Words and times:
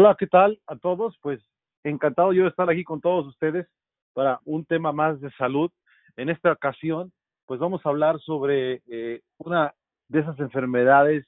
Hola, 0.00 0.14
¿qué 0.16 0.28
tal 0.28 0.60
a 0.68 0.76
todos? 0.76 1.18
Pues 1.22 1.42
encantado 1.82 2.32
yo 2.32 2.44
de 2.44 2.50
estar 2.50 2.70
aquí 2.70 2.84
con 2.84 3.00
todos 3.00 3.26
ustedes 3.26 3.66
para 4.12 4.38
un 4.44 4.64
tema 4.64 4.92
más 4.92 5.20
de 5.20 5.28
salud. 5.32 5.72
En 6.16 6.28
esta 6.28 6.52
ocasión, 6.52 7.10
pues 7.46 7.58
vamos 7.58 7.84
a 7.84 7.88
hablar 7.88 8.20
sobre 8.20 8.80
eh, 8.88 9.22
una 9.38 9.74
de 10.06 10.20
esas 10.20 10.38
enfermedades 10.38 11.26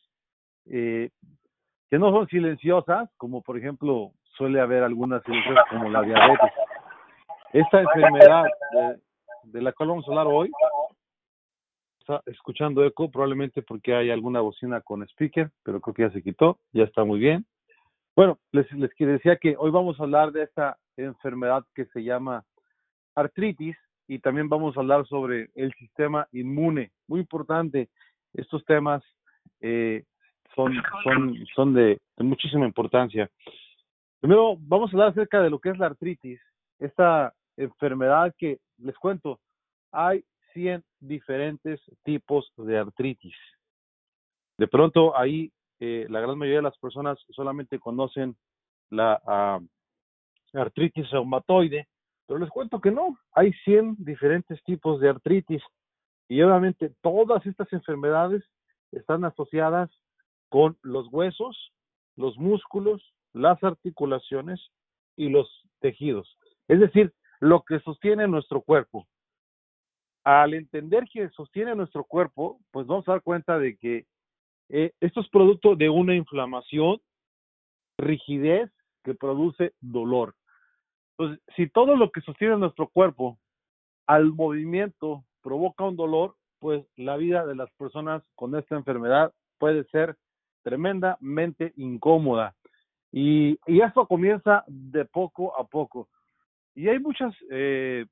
eh, 0.66 1.10
que 1.90 1.98
no 1.98 2.12
son 2.12 2.28
silenciosas, 2.28 3.10
como 3.16 3.42
por 3.42 3.58
ejemplo 3.58 4.12
suele 4.36 4.60
haber 4.60 4.84
algunas 4.84 5.24
silenciosas 5.24 5.64
como 5.68 5.90
la 5.90 6.02
diabetes. 6.02 6.52
Esta 7.52 7.80
enfermedad 7.80 8.44
de, 8.70 9.00
de 9.46 9.62
la 9.62 9.72
cual 9.72 9.88
vamos 9.88 10.06
a 10.06 10.12
hablar 10.12 10.28
hoy, 10.28 10.48
está 11.98 12.22
escuchando 12.26 12.84
eco 12.84 13.10
probablemente 13.10 13.62
porque 13.62 13.96
hay 13.96 14.12
alguna 14.12 14.40
bocina 14.42 14.80
con 14.80 15.02
speaker, 15.02 15.50
pero 15.64 15.80
creo 15.80 15.92
que 15.92 16.02
ya 16.02 16.10
se 16.12 16.22
quitó, 16.22 16.60
ya 16.72 16.84
está 16.84 17.02
muy 17.02 17.18
bien. 17.18 17.44
Bueno, 18.16 18.38
les, 18.52 18.66
decía 18.98 19.36
que 19.36 19.56
hoy 19.58 19.70
vamos 19.70 19.98
a 19.98 20.02
hablar 20.02 20.32
de 20.32 20.42
esta 20.42 20.78
enfermedad 20.96 21.64
que 21.74 21.86
se 21.86 22.02
llama 22.02 22.44
artritis 23.14 23.76
y 24.08 24.18
también 24.18 24.48
vamos 24.48 24.76
a 24.76 24.80
hablar 24.80 25.06
sobre 25.06 25.50
el 25.54 25.72
sistema 25.74 26.26
inmune. 26.32 26.90
Muy 27.06 27.20
importante, 27.20 27.88
estos 28.34 28.64
temas 28.64 29.02
eh, 29.60 30.04
son 30.54 31.74
de, 31.74 32.00
de, 32.16 32.24
muchísima 32.24 32.66
importancia. 32.66 33.30
Primero, 34.20 34.56
vamos 34.58 34.90
a 34.90 34.96
hablar 34.96 35.08
acerca 35.10 35.40
de 35.40 35.50
lo 35.50 35.58
que 35.58 35.70
es 35.70 35.78
la 35.78 35.86
artritis, 35.86 36.40
esta 36.78 37.32
enfermedad 37.56 38.34
que, 38.36 38.58
les 38.78 38.96
cuento, 38.98 39.38
hay 39.92 40.24
100 40.52 40.82
diferentes 40.98 41.80
tipos 42.02 42.52
de 42.56 42.78
artritis. 42.78 43.34
De 44.58 44.66
pronto 44.66 45.16
ahí 45.16 45.50
eh, 45.80 46.06
la 46.10 46.20
gran 46.20 46.36
mayoría 46.38 46.58
de 46.58 46.64
las 46.64 46.78
personas 46.78 47.18
solamente 47.30 47.78
conocen 47.78 48.36
la 48.90 49.20
uh, 49.26 50.58
artritis 50.58 51.10
reumatoide, 51.10 51.88
pero 52.26 52.38
les 52.38 52.50
cuento 52.50 52.80
que 52.80 52.90
no, 52.90 53.18
hay 53.32 53.52
100 53.64 53.96
diferentes 53.98 54.62
tipos 54.64 55.00
de 55.00 55.08
artritis 55.08 55.62
y 56.28 56.42
obviamente 56.42 56.92
todas 57.00 57.44
estas 57.46 57.72
enfermedades 57.72 58.44
están 58.92 59.24
asociadas 59.24 59.90
con 60.48 60.76
los 60.82 61.08
huesos, 61.08 61.72
los 62.16 62.36
músculos, 62.36 63.02
las 63.32 63.62
articulaciones 63.64 64.60
y 65.16 65.28
los 65.28 65.48
tejidos. 65.80 66.36
Es 66.68 66.78
decir, 66.78 67.12
lo 67.40 67.62
que 67.62 67.80
sostiene 67.80 68.28
nuestro 68.28 68.60
cuerpo. 68.60 69.06
Al 70.24 70.52
entender 70.54 71.04
que 71.10 71.30
sostiene 71.30 71.74
nuestro 71.74 72.04
cuerpo, 72.04 72.60
pues 72.70 72.86
vamos 72.86 73.08
a 73.08 73.12
dar 73.12 73.22
cuenta 73.22 73.58
de 73.58 73.78
que 73.78 74.06
eh, 74.70 74.92
esto 75.00 75.20
es 75.20 75.28
producto 75.28 75.76
de 75.76 75.88
una 75.88 76.14
inflamación, 76.14 77.00
rigidez 77.98 78.70
que 79.04 79.14
produce 79.14 79.74
dolor. 79.80 80.34
Entonces, 81.18 81.42
si 81.56 81.68
todo 81.68 81.96
lo 81.96 82.10
que 82.10 82.20
sostiene 82.22 82.56
nuestro 82.56 82.88
cuerpo 82.88 83.38
al 84.06 84.32
movimiento 84.32 85.24
provoca 85.42 85.84
un 85.84 85.96
dolor, 85.96 86.36
pues 86.60 86.84
la 86.96 87.16
vida 87.16 87.46
de 87.46 87.56
las 87.56 87.70
personas 87.72 88.22
con 88.36 88.56
esta 88.56 88.76
enfermedad 88.76 89.32
puede 89.58 89.84
ser 89.84 90.16
tremendamente 90.62 91.72
incómoda. 91.76 92.54
Y, 93.12 93.58
y 93.66 93.80
esto 93.80 94.06
comienza 94.06 94.64
de 94.68 95.04
poco 95.04 95.58
a 95.58 95.64
poco. 95.64 96.08
Y 96.74 96.88
hay 96.88 96.98
muchas 96.98 97.34
eh, 97.50 98.06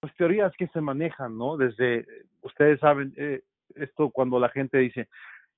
pues, 0.00 0.14
teorías 0.16 0.52
que 0.56 0.68
se 0.68 0.80
manejan, 0.80 1.36
¿no? 1.38 1.56
Desde, 1.56 2.06
ustedes 2.42 2.78
saben, 2.80 3.14
eh, 3.16 3.42
esto 3.74 4.10
cuando 4.10 4.38
la 4.38 4.48
gente 4.50 4.78
dice, 4.78 5.08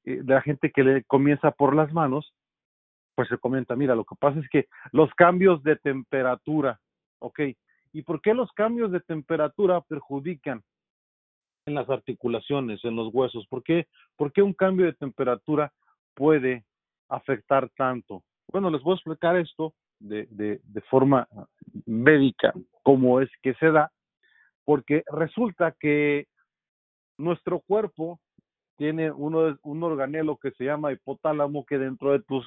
eh, 0.09 0.23
la 0.25 0.41
gente 0.41 0.71
que 0.71 0.83
le 0.83 1.05
comienza 1.05 1.51
por 1.51 1.77
las 1.77 1.93
manos, 1.93 2.33
pues 3.15 3.29
se 3.29 3.37
comenta, 3.37 3.77
mira, 3.77 3.95
lo 3.95 4.05
que 4.05 4.15
pasa 4.19 4.41
es 4.41 4.49
que 4.49 4.69
los 4.91 5.13
cambios 5.15 5.63
de 5.65 5.77
temperatura, 5.77 6.81
¿ok? 7.19 7.41
¿Y 7.93 8.03
por 8.03 8.23
qué 8.23 8.33
los 8.33 8.51
cambios 8.53 8.91
de 8.91 9.01
temperatura 9.01 9.83
perjudican 9.83 10.63
en 11.67 11.75
las 11.75 11.91
articulaciones, 11.91 12.83
en 12.85 12.97
los 12.97 13.13
huesos? 13.13 13.47
¿Por 13.49 13.63
qué, 13.63 13.87
¿Por 14.17 14.33
qué 14.33 14.41
un 14.41 14.55
cambio 14.55 14.87
de 14.87 14.95
temperatura 14.95 15.71
puede 16.15 16.65
afectar 17.11 17.69
tanto? 17.77 18.23
Bueno, 18.51 18.71
les 18.71 18.83
voy 18.83 18.93
a 18.93 18.97
explicar 18.97 19.37
esto 19.37 19.75
de, 19.99 20.27
de, 20.31 20.61
de 20.65 20.81
forma 20.83 21.29
médica, 21.85 22.55
cómo 22.83 23.21
es 23.21 23.29
que 23.43 23.53
se 23.55 23.71
da, 23.71 23.93
porque 24.65 25.03
resulta 25.13 25.77
que 25.79 26.29
nuestro 27.19 27.61
cuerpo 27.61 28.21
tiene 28.79 29.11
uno, 29.11 29.59
un 29.63 29.83
organelo 29.83 30.39
que 30.39 30.53
se 30.53 30.65
llama 30.65 30.93
hipotálamo 30.93 31.67
que 31.67 31.79
dentro 31.79 32.13
de 32.13 32.21
tus 32.21 32.47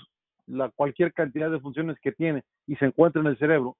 cualquier 0.75 1.13
cantidad 1.13 1.51
de 1.51 1.59
funciones 1.59 1.97
que 1.99 2.11
tiene 2.11 2.43
y 2.67 2.75
se 2.77 2.85
encuentra 2.85 3.21
en 3.21 3.27
el 3.27 3.37
cerebro, 3.37 3.77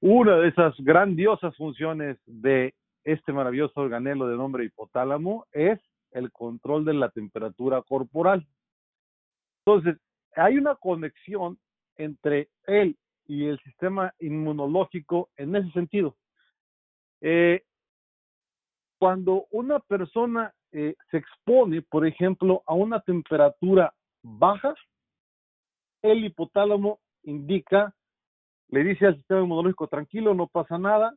una 0.00 0.36
de 0.36 0.48
esas 0.48 0.74
grandiosas 0.78 1.56
funciones 1.56 2.18
de 2.26 2.74
este 3.04 3.32
maravilloso 3.32 3.80
organelo 3.80 4.26
de 4.26 4.36
nombre 4.36 4.64
hipotálamo 4.64 5.46
es 5.52 5.78
el 6.10 6.32
control 6.32 6.84
de 6.84 6.94
la 6.94 7.10
temperatura 7.10 7.82
corporal. 7.82 8.46
Entonces, 9.64 9.96
hay 10.36 10.58
una 10.58 10.74
conexión 10.74 11.58
entre 11.96 12.48
él 12.66 12.96
y 13.26 13.46
el 13.46 13.58
sistema 13.60 14.12
inmunológico 14.20 15.30
en 15.36 15.56
ese 15.56 15.70
sentido. 15.72 16.16
Eh, 17.20 17.62
cuando 18.98 19.46
una 19.50 19.78
persona 19.80 20.52
eh, 20.72 20.94
se 21.10 21.18
expone, 21.18 21.82
por 21.82 22.06
ejemplo, 22.06 22.62
a 22.66 22.74
una 22.74 23.00
temperatura 23.00 23.92
baja, 24.22 24.74
el 26.02 26.24
hipotálamo 26.24 27.00
indica, 27.22 27.94
le 28.68 28.84
dice 28.84 29.06
al 29.06 29.16
sistema 29.16 29.40
inmunológico, 29.40 29.88
tranquilo, 29.88 30.34
no 30.34 30.46
pasa 30.46 30.78
nada, 30.78 31.14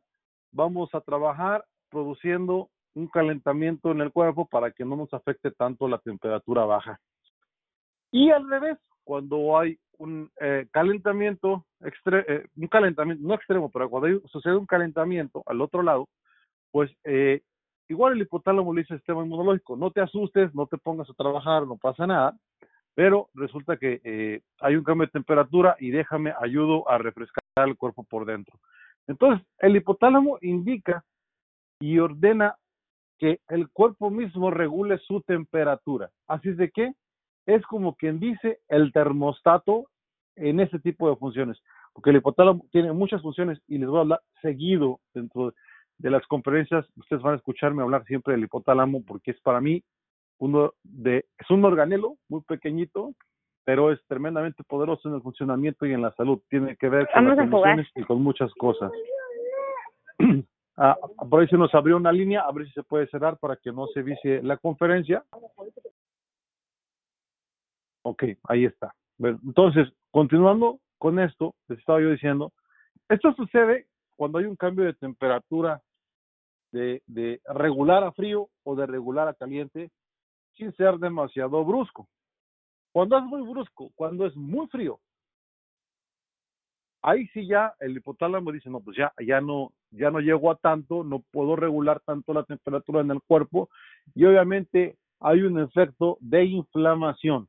vamos 0.52 0.94
a 0.94 1.00
trabajar 1.00 1.64
produciendo 1.90 2.70
un 2.94 3.08
calentamiento 3.08 3.90
en 3.90 4.00
el 4.00 4.12
cuerpo 4.12 4.46
para 4.46 4.70
que 4.70 4.84
no 4.84 4.96
nos 4.96 5.12
afecte 5.14 5.50
tanto 5.50 5.88
la 5.88 5.98
temperatura 5.98 6.64
baja. 6.64 6.98
Y 8.10 8.30
al 8.30 8.48
revés, 8.48 8.78
cuando 9.04 9.58
hay 9.58 9.78
un 9.98 10.30
eh, 10.40 10.66
calentamiento, 10.72 11.64
eh, 11.80 12.46
un 12.56 12.68
calentamiento, 12.68 13.26
no 13.26 13.34
extremo, 13.34 13.70
pero 13.70 13.88
cuando 13.88 14.20
sucede 14.28 14.56
un 14.56 14.66
calentamiento 14.66 15.42
al 15.46 15.60
otro 15.60 15.82
lado, 15.82 16.08
pues 16.70 16.90
Igual 17.88 18.14
el 18.14 18.22
hipotálamo 18.22 18.72
le 18.72 18.82
dice 18.82 18.94
al 18.94 19.00
sistema 19.00 19.24
inmunológico, 19.24 19.76
no 19.76 19.90
te 19.90 20.00
asustes, 20.00 20.54
no 20.54 20.66
te 20.66 20.78
pongas 20.78 21.10
a 21.10 21.14
trabajar, 21.14 21.66
no 21.66 21.76
pasa 21.76 22.06
nada, 22.06 22.36
pero 22.94 23.28
resulta 23.34 23.76
que 23.76 24.00
eh, 24.04 24.40
hay 24.60 24.76
un 24.76 24.84
cambio 24.84 25.06
de 25.06 25.12
temperatura 25.12 25.76
y 25.78 25.90
déjame, 25.90 26.32
ayudo 26.40 26.88
a 26.88 26.98
refrescar 26.98 27.42
el 27.66 27.76
cuerpo 27.76 28.04
por 28.04 28.24
dentro. 28.26 28.58
Entonces, 29.06 29.46
el 29.58 29.76
hipotálamo 29.76 30.38
indica 30.42 31.04
y 31.80 31.98
ordena 31.98 32.56
que 33.18 33.40
el 33.48 33.68
cuerpo 33.70 34.10
mismo 34.10 34.50
regule 34.50 34.98
su 34.98 35.20
temperatura. 35.22 36.10
Así 36.26 36.50
es 36.50 36.56
de 36.56 36.70
que 36.70 36.92
es 37.46 37.62
como 37.66 37.96
quien 37.96 38.20
dice 38.20 38.60
el 38.68 38.92
termostato 38.92 39.86
en 40.36 40.60
ese 40.60 40.78
tipo 40.78 41.08
de 41.08 41.16
funciones, 41.16 41.60
porque 41.92 42.10
el 42.10 42.16
hipotálamo 42.16 42.64
tiene 42.70 42.92
muchas 42.92 43.22
funciones 43.22 43.60
y 43.66 43.78
les 43.78 43.88
voy 43.88 43.98
a 43.98 44.02
hablar 44.02 44.20
seguido 44.40 45.00
dentro 45.12 45.46
de 45.46 45.52
de 45.98 46.10
las 46.10 46.26
conferencias, 46.26 46.86
ustedes 46.96 47.22
van 47.22 47.34
a 47.34 47.36
escucharme 47.36 47.82
hablar 47.82 48.04
siempre 48.04 48.34
del 48.34 48.44
hipotálamo 48.44 49.04
porque 49.04 49.32
es 49.32 49.40
para 49.40 49.60
mí 49.60 49.82
uno 50.38 50.72
de, 50.82 51.24
es 51.38 51.50
un 51.50 51.64
organelo 51.64 52.16
muy 52.28 52.42
pequeñito, 52.42 53.14
pero 53.64 53.92
es 53.92 54.00
tremendamente 54.08 54.64
poderoso 54.64 55.08
en 55.08 55.14
el 55.14 55.22
funcionamiento 55.22 55.86
y 55.86 55.92
en 55.92 56.02
la 56.02 56.12
salud. 56.14 56.40
Tiene 56.48 56.76
que 56.76 56.88
ver 56.88 57.08
con 57.14 57.28
las 57.28 57.38
emociones 57.38 57.88
y 57.94 58.02
con 58.02 58.22
muchas 58.22 58.52
cosas. 58.54 58.90
ah, 60.76 60.96
por 61.30 61.40
ahí 61.40 61.48
se 61.48 61.56
nos 61.56 61.72
abrió 61.74 61.96
una 61.96 62.10
línea, 62.10 62.40
a 62.40 62.50
ver 62.50 62.66
si 62.66 62.72
se 62.72 62.82
puede 62.82 63.06
cerrar 63.06 63.38
para 63.38 63.56
que 63.56 63.70
no 63.70 63.86
se 63.88 64.02
vicie 64.02 64.42
la 64.42 64.56
conferencia. 64.56 65.24
Ok, 68.02 68.24
ahí 68.48 68.64
está. 68.64 68.92
Entonces, 69.20 69.92
continuando 70.10 70.80
con 70.98 71.20
esto, 71.20 71.54
les 71.68 71.78
estaba 71.78 72.00
yo 72.00 72.10
diciendo, 72.10 72.52
esto 73.08 73.32
sucede 73.34 73.86
cuando 74.16 74.38
hay 74.38 74.44
un 74.44 74.56
cambio 74.56 74.84
de 74.84 74.94
temperatura 74.94 75.82
de, 76.72 77.40
regular 77.46 78.02
a 78.04 78.12
frío 78.12 78.48
o 78.64 78.74
de 78.74 78.86
regular 78.86 79.28
a 79.28 79.34
caliente 79.34 79.90
sin 80.56 80.74
ser 80.76 80.98
demasiado 80.98 81.64
brusco. 81.64 82.08
Cuando 82.92 83.18
es 83.18 83.24
muy 83.24 83.42
brusco, 83.42 83.90
cuando 83.94 84.26
es 84.26 84.36
muy 84.36 84.66
frío, 84.68 85.00
ahí 87.02 87.26
sí 87.28 87.46
ya 87.46 87.74
el 87.80 87.96
hipotálamo 87.96 88.52
dice, 88.52 88.70
no, 88.70 88.80
pues 88.80 88.96
ya, 88.96 89.12
ya 89.26 89.40
no, 89.40 89.72
ya 89.90 90.10
no 90.10 90.20
llego 90.20 90.50
a 90.50 90.56
tanto, 90.56 91.04
no 91.04 91.20
puedo 91.30 91.56
regular 91.56 92.00
tanto 92.00 92.32
la 92.32 92.44
temperatura 92.44 93.00
en 93.00 93.10
el 93.10 93.22
cuerpo 93.22 93.70
y 94.14 94.24
obviamente 94.24 94.96
hay 95.20 95.42
un 95.42 95.58
efecto 95.58 96.18
de 96.20 96.44
inflamación. 96.44 97.48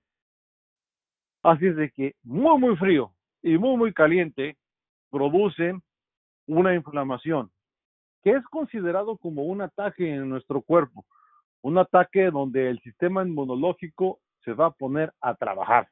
Así 1.44 1.68
es 1.68 1.76
de 1.76 1.92
que 1.92 2.16
muy, 2.24 2.58
muy 2.58 2.76
frío 2.78 3.14
y 3.42 3.58
muy, 3.58 3.76
muy 3.76 3.94
caliente 3.94 4.58
producen 5.10 5.84
una 6.48 6.74
inflamación 6.74 7.52
que 8.24 8.32
es 8.32 8.44
considerado 8.46 9.18
como 9.18 9.44
un 9.44 9.62
ataque 9.62 10.14
en 10.14 10.30
nuestro 10.30 10.62
cuerpo, 10.62 11.06
un 11.62 11.78
ataque 11.78 12.32
donde 12.32 12.70
el 12.70 12.80
sistema 12.82 13.24
inmunológico 13.24 14.20
se 14.44 14.54
va 14.54 14.68
a 14.68 14.72
poner 14.72 15.14
a 15.20 15.36
trabajar. 15.36 15.90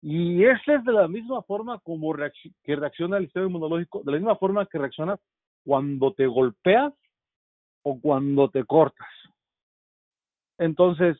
Y 0.00 0.44
esa 0.44 0.74
es 0.74 0.84
de 0.84 0.92
la 0.92 1.08
misma 1.08 1.42
forma 1.42 1.78
como 1.80 2.14
que 2.62 2.76
reacciona 2.76 3.16
el 3.16 3.24
sistema 3.24 3.46
inmunológico, 3.46 4.02
de 4.04 4.12
la 4.12 4.18
misma 4.18 4.36
forma 4.36 4.66
que 4.66 4.78
reacciona 4.78 5.18
cuando 5.64 6.12
te 6.12 6.26
golpeas 6.26 6.92
o 7.82 8.00
cuando 8.00 8.48
te 8.50 8.64
cortas. 8.64 9.08
Entonces, 10.58 11.16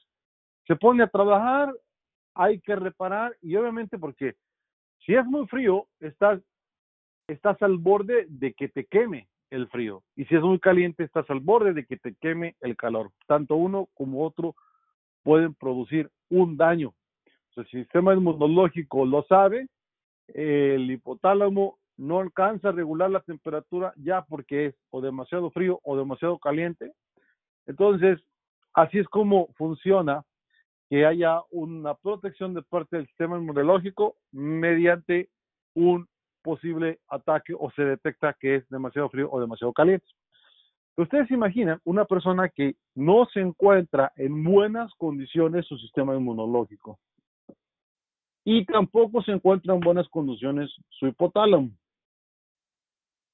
se 0.67 0.77
pone 0.77 1.03
a 1.03 1.09
trabajar, 1.09 1.75
hay 2.35 2.61
que 2.61 2.77
reparar 2.77 3.37
y 3.41 3.57
obviamente 3.57 3.99
porque 3.99 4.37
si 5.05 5.15
es 5.15 5.25
muy 5.25 5.47
frío, 5.49 5.87
estás, 6.01 6.41
estás 7.29 7.61
al 7.63 7.77
borde 7.77 8.27
de 8.29 8.55
que 8.55 8.69
te 8.69 8.87
queme 8.87 9.29
el 9.51 9.69
frío. 9.69 10.03
Y 10.17 10.25
si 10.25 10.35
es 10.35 10.43
muy 10.43 10.59
caliente, 10.59 11.05
estás 11.05 11.29
al 11.31 11.41
borde 11.41 11.73
de 11.73 11.87
que 11.87 11.97
te 11.97 12.15
queme 12.15 12.57
el 12.61 12.77
calor. 12.77 13.11
Tanto 13.27 13.57
uno 13.57 13.89
como 13.95 14.25
otro 14.25 14.55
pueden 15.23 15.55
producir 15.55 16.11
un 16.31 16.57
daño. 16.57 16.95
el 17.57 17.67
sistema 17.69 18.15
inmunológico 18.15 19.05
lo 19.05 19.25
sabe, 19.25 19.69
el 20.29 20.91
hipotálamo 20.91 21.79
no 21.97 22.21
alcanza 22.21 22.69
a 22.69 22.73
regular 22.73 23.11
la 23.11 23.21
temperatura 23.21 23.93
ya 23.97 24.23
porque 24.23 24.67
es 24.67 24.75
o 24.91 25.01
demasiado 25.01 25.51
frío 25.51 25.81
o 25.83 25.97
demasiado 25.97 26.39
caliente. 26.39 26.93
Entonces, 27.67 28.21
así 28.73 28.99
es 28.99 29.09
como 29.09 29.49
funciona 29.55 30.25
que 30.89 31.05
haya 31.05 31.43
una 31.51 31.95
protección 31.95 32.55
de 32.55 32.63
parte 32.63 32.97
del 32.97 33.07
sistema 33.09 33.37
inmunológico 33.37 34.17
mediante 34.31 35.29
un 35.75 36.09
posible 36.49 36.99
ataque 37.09 37.53
o 37.53 37.71
se 37.73 37.83
detecta 37.83 38.35
que 38.41 38.55
es 38.55 38.69
demasiado 38.71 39.11
frío 39.11 39.29
o 39.31 39.39
demasiado 39.39 39.71
caliente. 39.75 40.07
Ustedes 40.97 41.29
se 41.29 41.35
imaginan 41.35 41.79
una 41.85 42.07
persona 42.07 42.49
que 42.49 42.75
no 42.95 43.27
se 43.27 43.41
encuentra 43.41 44.13
en 44.17 44.43
buenas 44.43 44.91
condiciones 44.95 45.67
su 45.67 45.77
sistema 45.77 46.17
inmunológico 46.17 46.99
y 48.47 48.65
tampoco 48.65 49.23
se 49.23 49.33
encuentra 49.33 49.75
en 49.75 49.81
buenas 49.81 50.09
condiciones 50.09 50.71
su 50.89 51.07
hipotálamo. 51.07 51.69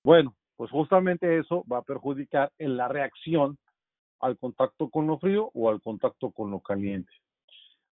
Bueno, 0.04 0.34
pues 0.56 0.72
justamente 0.72 1.38
eso 1.38 1.64
va 1.72 1.78
a 1.78 1.82
perjudicar 1.82 2.50
en 2.58 2.76
la 2.76 2.88
reacción 2.88 3.56
al 4.18 4.36
contacto 4.38 4.90
con 4.90 5.06
lo 5.06 5.20
frío 5.20 5.52
o 5.54 5.70
al 5.70 5.80
contacto 5.80 6.32
con 6.32 6.50
lo 6.50 6.58
caliente. 6.58 7.12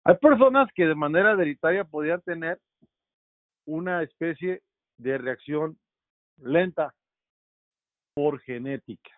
Hay 0.02 0.16
personas 0.16 0.68
que 0.74 0.84
de 0.84 0.96
manera 0.96 1.30
hereditaria 1.30 1.84
podrían 1.84 2.20
tener 2.22 2.58
una 3.66 4.02
especie 4.02 4.62
de 5.02 5.18
reacción 5.18 5.78
lenta 6.38 6.94
por 8.14 8.40
genética. 8.40 9.10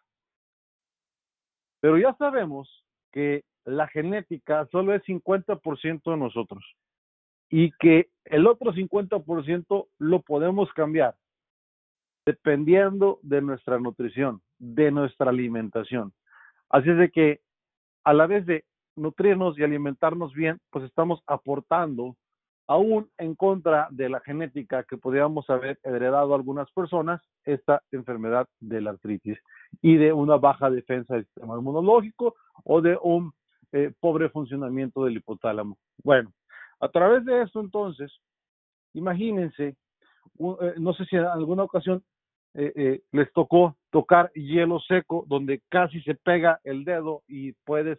Pero 1.80 1.98
ya 1.98 2.14
sabemos 2.14 2.84
que 3.12 3.44
la 3.64 3.86
genética 3.88 4.66
solo 4.72 4.94
es 4.94 5.02
50% 5.04 6.10
de 6.10 6.16
nosotros 6.16 6.64
y 7.50 7.72
que 7.72 8.08
el 8.24 8.46
otro 8.46 8.72
50% 8.72 9.88
lo 9.98 10.22
podemos 10.22 10.72
cambiar 10.72 11.14
dependiendo 12.26 13.18
de 13.22 13.42
nuestra 13.42 13.78
nutrición, 13.78 14.40
de 14.58 14.90
nuestra 14.90 15.30
alimentación. 15.30 16.12
Así 16.70 16.90
es 16.90 16.96
de 16.96 17.10
que 17.10 17.40
a 18.02 18.14
la 18.14 18.26
vez 18.26 18.46
de 18.46 18.64
nutrirnos 18.96 19.58
y 19.58 19.64
alimentarnos 19.64 20.32
bien, 20.32 20.58
pues 20.70 20.84
estamos 20.84 21.20
aportando 21.26 22.16
aún 22.66 23.10
en 23.18 23.34
contra 23.34 23.88
de 23.90 24.08
la 24.08 24.20
genética 24.20 24.84
que 24.84 24.96
podríamos 24.96 25.48
haber 25.50 25.78
heredado 25.82 26.34
algunas 26.34 26.70
personas 26.72 27.20
esta 27.44 27.82
enfermedad 27.92 28.48
de 28.60 28.80
la 28.80 28.90
artritis 28.90 29.38
y 29.82 29.96
de 29.96 30.12
una 30.12 30.36
baja 30.36 30.70
defensa 30.70 31.14
del 31.14 31.26
sistema 31.26 31.58
inmunológico 31.58 32.34
o 32.64 32.80
de 32.80 32.98
un 33.02 33.32
eh, 33.72 33.92
pobre 34.00 34.30
funcionamiento 34.30 35.04
del 35.04 35.16
hipotálamo. 35.16 35.76
Bueno, 36.02 36.32
a 36.80 36.88
través 36.88 37.24
de 37.24 37.42
esto 37.42 37.60
entonces, 37.60 38.10
imagínense, 38.94 39.76
eh, 40.38 40.74
no 40.78 40.94
sé 40.94 41.04
si 41.06 41.16
en 41.16 41.24
alguna 41.24 41.64
ocasión 41.64 42.02
eh, 42.54 43.02
les 43.10 43.32
tocó 43.32 43.76
tocar 43.90 44.30
hielo 44.32 44.78
seco 44.80 45.24
donde 45.26 45.60
casi 45.68 46.00
se 46.02 46.14
pega 46.14 46.60
el 46.62 46.84
dedo 46.84 47.22
y 47.26 47.52
puedes 47.64 47.98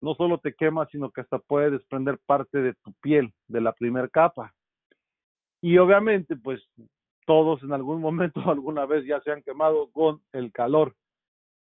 no 0.00 0.14
solo 0.14 0.38
te 0.38 0.54
quema, 0.54 0.86
sino 0.86 1.10
que 1.10 1.22
hasta 1.22 1.38
puede 1.38 1.70
desprender 1.70 2.18
parte 2.26 2.58
de 2.58 2.74
tu 2.74 2.92
piel 3.00 3.32
de 3.48 3.60
la 3.60 3.72
primera 3.72 4.08
capa. 4.08 4.52
Y 5.60 5.78
obviamente, 5.78 6.36
pues 6.36 6.62
todos 7.26 7.62
en 7.62 7.72
algún 7.72 8.00
momento, 8.00 8.40
alguna 8.48 8.86
vez 8.86 9.04
ya 9.06 9.20
se 9.20 9.32
han 9.32 9.42
quemado 9.42 9.90
con 9.92 10.20
el 10.32 10.52
calor, 10.52 10.94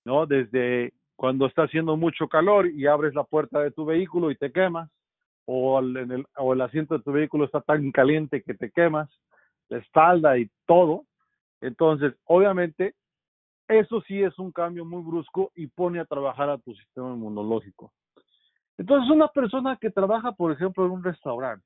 ¿no? 0.05 0.25
Desde 0.25 0.93
cuando 1.15 1.45
está 1.45 1.63
haciendo 1.63 1.97
mucho 1.97 2.27
calor 2.27 2.67
y 2.67 2.87
abres 2.87 3.13
la 3.13 3.23
puerta 3.23 3.59
de 3.59 3.71
tu 3.71 3.85
vehículo 3.85 4.31
y 4.31 4.35
te 4.35 4.51
quemas, 4.51 4.89
o 5.45 5.79
el, 5.79 6.25
o 6.37 6.53
el 6.53 6.61
asiento 6.61 6.97
de 6.97 7.03
tu 7.03 7.11
vehículo 7.11 7.45
está 7.45 7.61
tan 7.61 7.91
caliente 7.91 8.41
que 8.43 8.53
te 8.53 8.71
quemas, 8.71 9.09
la 9.69 9.77
espalda 9.77 10.37
y 10.37 10.49
todo. 10.65 11.03
Entonces, 11.59 12.13
obviamente, 12.25 12.95
eso 13.67 14.01
sí 14.01 14.21
es 14.21 14.37
un 14.39 14.51
cambio 14.51 14.83
muy 14.83 15.01
brusco 15.03 15.51
y 15.55 15.67
pone 15.67 15.99
a 15.99 16.05
trabajar 16.05 16.49
a 16.49 16.57
tu 16.57 16.73
sistema 16.73 17.13
inmunológico. 17.13 17.91
Entonces, 18.77 19.09
una 19.11 19.27
persona 19.27 19.77
que 19.77 19.89
trabaja, 19.89 20.31
por 20.31 20.51
ejemplo, 20.51 20.85
en 20.85 20.91
un 20.91 21.03
restaurante 21.03 21.65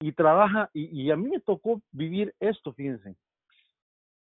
y 0.00 0.12
trabaja, 0.12 0.70
y, 0.72 1.10
a 1.10 1.16
mí 1.16 1.28
me 1.28 1.40
tocó 1.40 1.82
vivir 1.92 2.34
esto, 2.40 2.72
fíjense. 2.72 3.14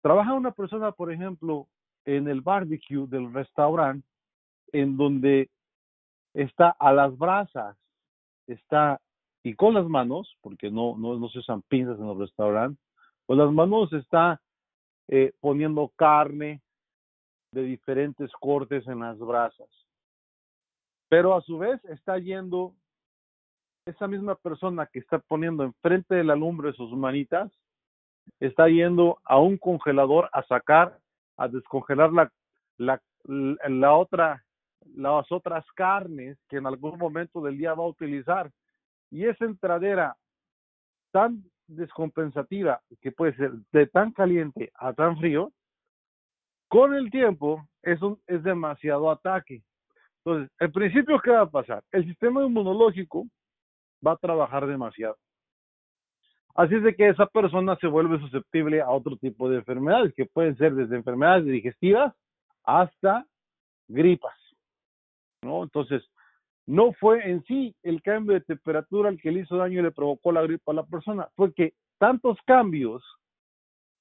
Trabaja 0.02 0.34
una 0.34 0.50
persona, 0.50 0.90
por 0.90 1.12
ejemplo, 1.12 1.68
en 2.04 2.26
el 2.26 2.40
barbecue 2.40 3.06
del 3.06 3.32
restaurante, 3.32 4.06
en 4.72 4.96
donde 4.96 5.48
está 6.34 6.70
a 6.70 6.92
las 6.92 7.16
brasas, 7.16 7.76
está, 8.48 9.00
y 9.44 9.54
con 9.54 9.74
las 9.74 9.86
manos, 9.86 10.36
porque 10.40 10.70
no, 10.70 10.96
no, 10.96 11.28
se 11.28 11.38
usan 11.38 11.62
pinzas 11.62 11.98
en 11.98 12.06
los 12.06 12.18
restaurantes, 12.18 12.84
con 13.26 13.38
las 13.38 13.52
manos 13.52 13.92
está 13.92 14.40
eh, 15.06 15.32
poniendo 15.40 15.92
carne 15.94 16.60
de 17.52 17.62
diferentes 17.62 18.32
cortes 18.32 18.86
en 18.88 19.00
las 19.00 19.18
brasas. 19.18 19.68
Pero 21.10 21.34
a 21.34 21.42
su 21.42 21.58
vez 21.58 21.84
está 21.86 22.18
yendo 22.18 22.72
esa 23.84 24.06
misma 24.06 24.36
persona 24.36 24.86
que 24.86 25.00
está 25.00 25.18
poniendo 25.18 25.64
enfrente 25.64 26.14
de 26.14 26.22
la 26.22 26.36
lumbre 26.36 26.72
sus 26.72 26.92
manitas, 26.92 27.50
está 28.38 28.68
yendo 28.68 29.18
a 29.24 29.40
un 29.40 29.58
congelador 29.58 30.30
a 30.32 30.44
sacar, 30.44 30.98
a 31.36 31.48
descongelar 31.48 32.12
la, 32.12 32.32
la, 32.78 33.02
la 33.24 33.94
otra, 33.94 34.44
las 34.94 35.30
otras 35.32 35.66
carnes 35.72 36.38
que 36.48 36.58
en 36.58 36.66
algún 36.66 36.96
momento 36.96 37.42
del 37.42 37.58
día 37.58 37.74
va 37.74 37.82
a 37.82 37.88
utilizar. 37.88 38.52
Y 39.10 39.24
esa 39.24 39.46
entradera 39.46 40.16
tan 41.10 41.42
descompensativa 41.66 42.80
que 43.00 43.10
puede 43.10 43.34
ser 43.34 43.50
de 43.72 43.88
tan 43.88 44.12
caliente 44.12 44.70
a 44.76 44.92
tan 44.92 45.18
frío, 45.18 45.50
con 46.68 46.94
el 46.94 47.10
tiempo 47.10 47.66
es, 47.82 47.98
es 48.28 48.44
demasiado 48.44 49.10
ataque. 49.10 49.64
Entonces, 50.24 50.50
el 50.58 50.72
principio, 50.72 51.20
¿qué 51.20 51.30
va 51.30 51.42
a 51.42 51.50
pasar? 51.50 51.82
El 51.92 52.04
sistema 52.04 52.44
inmunológico 52.44 53.26
va 54.06 54.12
a 54.12 54.16
trabajar 54.16 54.66
demasiado. 54.66 55.16
Así 56.54 56.74
es 56.74 56.82
de 56.82 56.94
que 56.94 57.08
esa 57.08 57.26
persona 57.26 57.76
se 57.76 57.86
vuelve 57.86 58.18
susceptible 58.18 58.82
a 58.82 58.90
otro 58.90 59.16
tipo 59.16 59.48
de 59.48 59.58
enfermedades, 59.58 60.12
que 60.14 60.26
pueden 60.26 60.56
ser 60.56 60.74
desde 60.74 60.96
enfermedades 60.96 61.46
digestivas 61.46 62.14
hasta 62.64 63.24
gripas. 63.88 64.34
¿no? 65.42 65.62
Entonces, 65.62 66.02
no 66.66 66.92
fue 66.92 67.28
en 67.28 67.42
sí 67.44 67.74
el 67.82 68.02
cambio 68.02 68.34
de 68.34 68.42
temperatura 68.42 69.08
el 69.08 69.20
que 69.20 69.30
le 69.30 69.40
hizo 69.40 69.56
daño 69.56 69.80
y 69.80 69.82
le 69.82 69.90
provocó 69.90 70.32
la 70.32 70.42
gripa 70.42 70.72
a 70.72 70.76
la 70.76 70.84
persona, 70.84 71.28
fue 71.34 71.52
que 71.54 71.74
tantos 71.98 72.38
cambios 72.46 73.02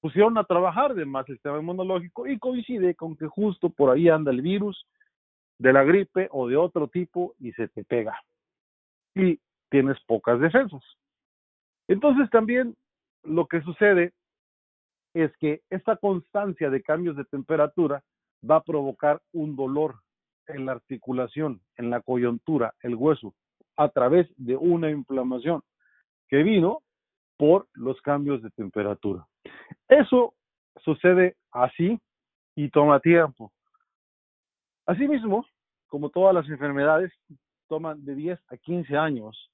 pusieron 0.00 0.36
a 0.38 0.44
trabajar 0.44 0.94
de 0.94 1.04
más 1.04 1.28
el 1.28 1.36
sistema 1.36 1.58
inmunológico 1.58 2.26
y 2.26 2.38
coincide 2.38 2.94
con 2.94 3.16
que 3.16 3.26
justo 3.26 3.70
por 3.70 3.90
ahí 3.90 4.08
anda 4.08 4.30
el 4.30 4.42
virus 4.42 4.86
de 5.60 5.74
la 5.74 5.84
gripe 5.84 6.26
o 6.32 6.48
de 6.48 6.56
otro 6.56 6.88
tipo 6.88 7.34
y 7.38 7.52
se 7.52 7.68
te 7.68 7.84
pega. 7.84 8.18
Y 9.14 9.38
tienes 9.68 9.98
pocas 10.06 10.40
defensas. 10.40 10.82
Entonces 11.86 12.30
también 12.30 12.74
lo 13.24 13.46
que 13.46 13.60
sucede 13.60 14.12
es 15.12 15.30
que 15.36 15.60
esta 15.68 15.96
constancia 15.96 16.70
de 16.70 16.82
cambios 16.82 17.16
de 17.16 17.26
temperatura 17.26 18.02
va 18.48 18.56
a 18.56 18.62
provocar 18.62 19.20
un 19.32 19.54
dolor 19.54 19.96
en 20.46 20.64
la 20.64 20.72
articulación, 20.72 21.60
en 21.76 21.90
la 21.90 22.00
coyuntura, 22.00 22.72
el 22.80 22.94
hueso, 22.94 23.34
a 23.76 23.90
través 23.90 24.28
de 24.36 24.56
una 24.56 24.90
inflamación 24.90 25.62
que 26.28 26.42
vino 26.42 26.82
por 27.36 27.68
los 27.74 28.00
cambios 28.00 28.42
de 28.42 28.50
temperatura. 28.50 29.26
Eso 29.88 30.34
sucede 30.82 31.36
así 31.52 32.00
y 32.54 32.70
toma 32.70 33.00
tiempo. 33.00 33.52
Asimismo, 34.86 35.46
como 35.90 36.08
todas 36.08 36.34
las 36.34 36.48
enfermedades, 36.48 37.12
toman 37.68 38.02
de 38.04 38.14
10 38.14 38.40
a 38.48 38.56
15 38.56 38.96
años 38.96 39.50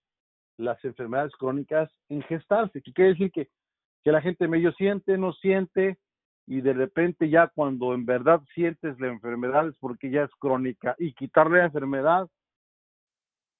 las 0.58 0.82
enfermedades 0.84 1.32
crónicas 1.34 1.90
en 2.08 2.22
gestarse, 2.22 2.80
que 2.80 2.92
quiere 2.92 3.10
decir 3.10 3.32
que, 3.32 3.48
que 4.04 4.12
la 4.12 4.20
gente 4.20 4.46
medio 4.46 4.72
siente, 4.72 5.18
no 5.18 5.32
siente, 5.32 5.98
y 6.46 6.60
de 6.60 6.72
repente 6.72 7.28
ya 7.28 7.48
cuando 7.48 7.92
en 7.92 8.06
verdad 8.06 8.40
sientes 8.54 8.98
la 9.00 9.08
enfermedad 9.08 9.68
es 9.68 9.76
porque 9.78 10.10
ya 10.10 10.22
es 10.22 10.30
crónica 10.38 10.94
y 10.98 11.12
quitarle 11.12 11.58
la 11.58 11.64
enfermedad 11.64 12.28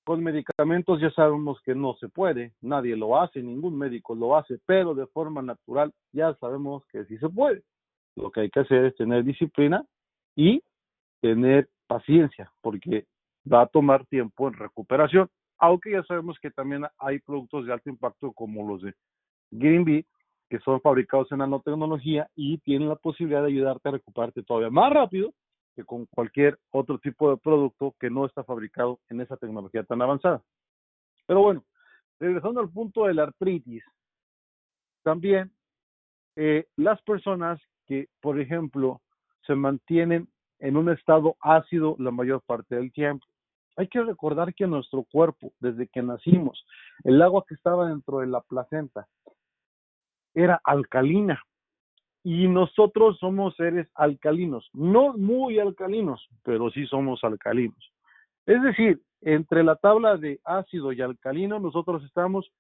Con 0.05 0.23
medicamentos 0.23 1.01
ya 1.01 1.11
sabemos 1.11 1.61
que 1.63 1.75
no 1.75 1.95
se 1.95 2.09
puede, 2.09 2.53
nadie 2.61 2.95
lo 2.95 3.21
hace, 3.21 3.43
ningún 3.43 3.77
médico 3.77 4.15
lo 4.15 4.37
hace, 4.37 4.61
pero 4.65 4.95
de 4.95 5.07
forma 5.09 5.43
natural 5.43 5.93
ya 6.13 6.33
sabemos 6.35 6.87
que 6.87 7.05
sí 7.07 7.19
se 7.19 7.29
puede. 7.29 7.65
Lo 8.15 8.31
que 8.31 8.43
hay 8.43 8.51
que 8.51 8.61
hacer 8.61 8.85
es 8.85 8.95
tener 8.95 9.25
disciplina 9.25 9.85
y 10.37 10.63
tener 11.21 11.69
paciencia, 11.87 12.53
porque 12.61 13.07
va 13.51 13.63
a 13.63 13.67
tomar 13.67 14.07
tiempo 14.07 14.49
en 14.49 14.55
recuperación, 14.55 15.29
aunque 15.59 15.93
ya 15.93 16.03
sabemos 16.05 16.39
que 16.41 16.51
también 16.51 16.85
hay 16.99 17.19
productos 17.21 17.67
de 17.67 17.73
alto 17.73 17.89
impacto 17.89 18.33
como 18.33 18.69
los 18.69 18.83
de 18.83 18.95
Green 19.51 19.85
Bee, 19.85 20.07
que 20.49 20.59
son 20.61 20.81
fabricados 20.81 21.31
en 21.33 21.39
nanotecnología 21.39 22.29
y 22.35 22.59
tienen 22.59 22.89
la 22.89 22.97
posibilidad 22.97 23.43
de 23.43 23.49
ayudarte 23.49 23.89
a 23.89 23.93
recuperarte 23.93 24.43
todavía 24.43 24.71
más 24.71 24.93
rápido 24.93 25.33
que 25.75 25.85
con 25.85 26.07
cualquier 26.07 26.59
otro 26.71 26.99
tipo 26.99 27.31
de 27.31 27.37
producto 27.37 27.95
que 28.01 28.11
no 28.11 28.27
está 28.27 28.45
fabricado 28.45 29.01
en 29.09 29.21
esa 29.21 29.37
tecnología 29.37 29.85
tan 29.85 30.01
avanzada. 30.01 30.43
Pero 31.27 31.43
bueno, 31.43 31.65
regresando 32.19 32.61
al 32.61 32.71
punto 32.71 33.07
de 33.07 33.15
la 33.15 33.25
artritis, 33.25 33.85
también 35.03 35.53
eh, 36.37 36.67
las 36.77 37.01
personas 37.03 37.61
que, 37.87 38.09
por 38.21 38.41
ejemplo, 38.41 39.03
se 39.47 39.55
mantienen 39.55 40.29
en 40.59 40.77
un 40.77 40.91
estado 40.91 41.37
ácido 41.41 41.97
la 41.99 42.11
mayor 42.11 42.43
parte 42.43 42.77
del 42.77 42.93
tiempo. 42.93 43.27
Hay 43.77 43.89
que 43.89 44.03
recordar 44.03 44.55
que 44.55 44.67
nuestro 44.67 45.05
cuerpo, 45.05 45.53
desde 45.61 45.87
que 45.89 46.03
nacimos, 46.03 46.65
el 47.05 47.21
agua 47.21 47.45
que 47.47 47.55
estaba 47.55 47.89
dentro 47.89 48.21
de 48.21 48.27
la 48.27 48.41
placenta 48.41 49.07
era 50.35 50.61
alcalina 50.65 51.43
y 52.23 52.49
nosotros 52.49 53.19
somos 53.19 53.55
seres 53.57 53.89
alcalinos, 53.95 54.69
no 54.73 55.13
muy 55.17 55.59
alcalinos, 55.59 56.27
pero 56.43 56.71
sí 56.71 56.87
somos 56.87 57.23
alcalinos. 57.23 57.93
Es 58.47 58.61
decir, 58.63 59.01
entre 59.21 59.63
la 59.63 59.77
tabla 59.77 60.17
de 60.17 60.41
ácido 60.45 60.93
y 60.93 61.01
alcalino, 61.03 61.59
nosotros 61.59 62.03
estamos 62.05 62.51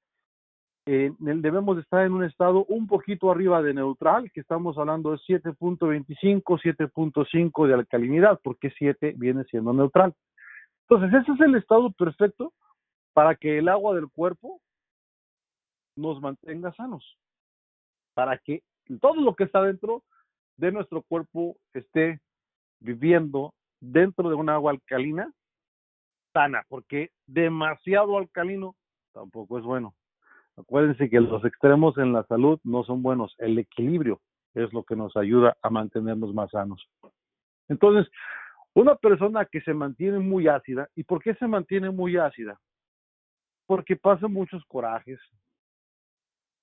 debemos 0.87 1.78
estar 1.78 2.07
en 2.07 2.12
un 2.12 2.25
estado 2.25 2.64
un 2.66 2.87
poquito 2.87 3.31
arriba 3.31 3.61
de 3.61 3.75
neutral, 3.75 4.31
que 4.31 4.40
estamos 4.40 4.78
hablando 4.78 5.11
de 5.11 5.19
7.25, 5.19 6.43
7.5 6.45 7.66
de 7.66 7.75
alcalinidad, 7.75 8.40
porque 8.43 8.71
7 8.71 9.14
viene 9.16 9.45
siendo 9.45 9.73
neutral. 9.73 10.14
Entonces, 10.88 11.21
ese 11.21 11.33
es 11.33 11.40
el 11.40 11.57
estado 11.57 11.90
perfecto 11.90 12.52
para 13.12 13.35
que 13.35 13.59
el 13.59 13.69
agua 13.69 13.97
del 13.97 14.09
cuerpo 14.09 14.61
nos 15.97 16.21
mantenga 16.21 16.73
sanos, 16.75 17.19
para 18.14 18.38
que 18.38 18.62
todo 19.00 19.21
lo 19.21 19.35
que 19.35 19.45
está 19.45 19.62
dentro 19.62 20.05
de 20.57 20.71
nuestro 20.71 21.02
cuerpo 21.02 21.57
esté 21.75 22.21
viviendo 22.78 23.55
dentro 23.81 24.28
de 24.28 24.37
un 24.37 24.49
agua 24.49 24.71
alcalina 24.73 25.33
sana, 26.33 26.62
porque 26.69 27.11
demasiado 27.26 28.19
alcalino 28.19 28.76
tampoco 29.12 29.59
es 29.59 29.64
bueno. 29.64 29.95
Acuérdense 30.57 31.11
que 31.11 31.21
los 31.21 31.45
extremos 31.45 31.99
en 31.99 32.13
la 32.13 32.25
salud 32.25 32.59
no 32.65 32.83
son 32.85 33.03
buenos. 33.03 33.35
El 33.39 33.59
equilibrio 33.59 34.21
es 34.55 34.73
lo 34.73 34.85
que 34.85 34.97
nos 34.97 35.15
ayuda 35.17 35.57
a 35.61 35.69
mantenernos 35.69 36.33
más 36.33 36.51
sanos. 36.51 36.89
Entonces, 37.69 38.11
una 38.75 38.95
persona 38.95 39.45
que 39.45 39.61
se 39.61 39.75
mantiene 39.75 40.19
muy 40.19 40.49
ácida, 40.49 40.89
¿y 40.95 41.03
por 41.05 41.23
qué 41.23 41.35
se 41.35 41.47
mantiene 41.47 41.91
muy 41.91 42.17
ácida? 42.17 42.59
Porque 43.67 43.97
pasa 43.97 44.29
muchos 44.29 44.65
corajes, 44.67 45.21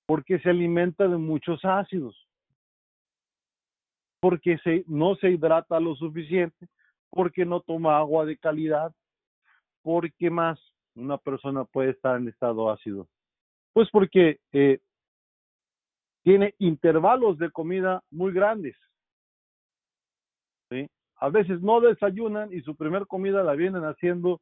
porque 0.06 0.40
se 0.40 0.50
alimenta 0.50 1.06
de 1.06 1.16
muchos 1.16 1.64
ácidos, 1.64 2.16
porque 4.20 4.58
no 4.88 5.14
se 5.16 5.30
hidrata 5.30 5.78
lo 5.78 5.94
suficiente, 5.94 6.66
porque 7.10 7.44
no 7.44 7.60
toma 7.60 7.98
agua 7.98 8.24
de 8.24 8.38
calidad, 8.38 8.92
porque 9.82 10.30
más 10.30 10.58
una 10.96 11.18
persona 11.18 11.64
puede 11.64 11.90
estar 11.90 12.16
en 12.16 12.28
estado 12.28 12.70
ácido 12.70 13.08
pues 13.74 13.90
porque 13.90 14.38
eh, 14.52 14.78
tiene 16.22 16.54
intervalos 16.58 17.36
de 17.38 17.50
comida 17.50 18.02
muy 18.10 18.32
grandes. 18.32 18.76
A 21.16 21.28
veces 21.28 21.60
no 21.62 21.80
desayunan 21.80 22.52
y 22.52 22.60
su 22.62 22.76
primer 22.76 23.06
comida 23.06 23.42
la 23.42 23.54
vienen 23.54 23.82
haciendo 23.84 24.40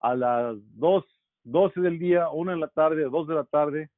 a 0.00 0.14
las 0.14 0.56
2, 0.78 1.04
12 1.44 1.80
del 1.80 1.98
día, 1.98 2.28
1 2.30 2.52
en 2.52 2.60
la 2.60 2.68
tarde, 2.68 3.04
2 3.04 3.28
de 3.28 3.34
la 3.34 3.44
tarde, 3.44 3.90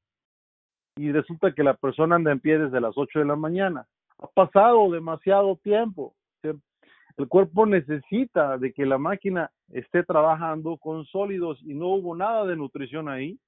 y 0.96 1.12
resulta 1.12 1.52
que 1.52 1.62
la 1.62 1.74
persona 1.74 2.16
anda 2.16 2.32
en 2.32 2.40
pie 2.40 2.58
desde 2.58 2.80
las 2.80 2.96
8 2.96 3.20
de 3.20 3.26
la 3.26 3.36
mañana. 3.36 3.86
Ha 4.18 4.26
pasado 4.28 4.90
demasiado 4.90 5.56
tiempo. 5.56 6.14
El 6.42 7.28
cuerpo 7.28 7.64
necesita 7.64 8.58
de 8.58 8.72
que 8.72 8.86
la 8.86 8.98
máquina 8.98 9.50
esté 9.68 10.02
trabajando 10.02 10.78
con 10.78 11.04
sólidos 11.06 11.60
y 11.62 11.74
no 11.74 11.88
hubo 11.88 12.16
nada 12.16 12.44
de 12.44 12.56
nutrición 12.56 13.08
ahí 13.08 13.38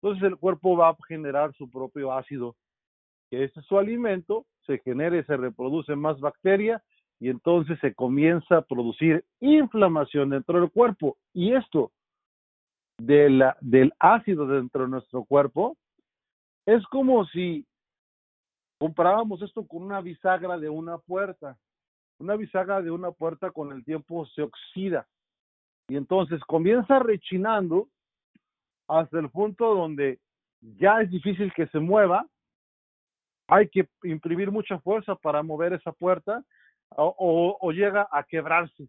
entonces 0.00 0.22
el 0.24 0.36
cuerpo 0.36 0.76
va 0.76 0.90
a 0.90 0.96
generar 1.06 1.52
su 1.54 1.70
propio 1.70 2.12
ácido, 2.12 2.54
que 3.30 3.44
es 3.44 3.52
su 3.66 3.78
alimento, 3.78 4.46
se 4.66 4.78
genera 4.78 5.18
y 5.18 5.24
se 5.24 5.36
reproduce 5.36 5.96
más 5.96 6.20
bacteria 6.20 6.82
y 7.20 7.30
entonces 7.30 7.78
se 7.80 7.94
comienza 7.94 8.58
a 8.58 8.62
producir 8.62 9.24
inflamación 9.40 10.30
dentro 10.30 10.60
del 10.60 10.70
cuerpo. 10.70 11.16
Y 11.34 11.52
esto 11.52 11.90
del 12.98 13.92
ácido 13.98 14.46
dentro 14.46 14.82
de 14.82 14.88
nuestro 14.88 15.24
cuerpo 15.24 15.76
es 16.66 16.84
como 16.86 17.24
si 17.26 17.66
comparábamos 18.78 19.42
esto 19.42 19.66
con 19.66 19.82
una 19.82 20.00
bisagra 20.00 20.58
de 20.58 20.68
una 20.68 20.98
puerta. 20.98 21.58
Una 22.20 22.36
bisagra 22.36 22.82
de 22.82 22.90
una 22.90 23.10
puerta 23.10 23.50
con 23.50 23.72
el 23.72 23.84
tiempo 23.84 24.26
se 24.26 24.42
oxida 24.42 25.06
y 25.88 25.96
entonces 25.96 26.40
comienza 26.46 26.98
rechinando 26.98 27.88
hasta 28.88 29.18
el 29.18 29.30
punto 29.30 29.74
donde 29.74 30.18
ya 30.60 31.02
es 31.02 31.10
difícil 31.10 31.52
que 31.54 31.66
se 31.68 31.78
mueva, 31.78 32.26
hay 33.46 33.68
que 33.68 33.88
imprimir 34.02 34.50
mucha 34.50 34.78
fuerza 34.80 35.14
para 35.14 35.42
mover 35.42 35.72
esa 35.74 35.92
puerta 35.92 36.42
o, 36.96 37.70
llega 37.72 38.08
a 38.10 38.24
quebrarse 38.24 38.88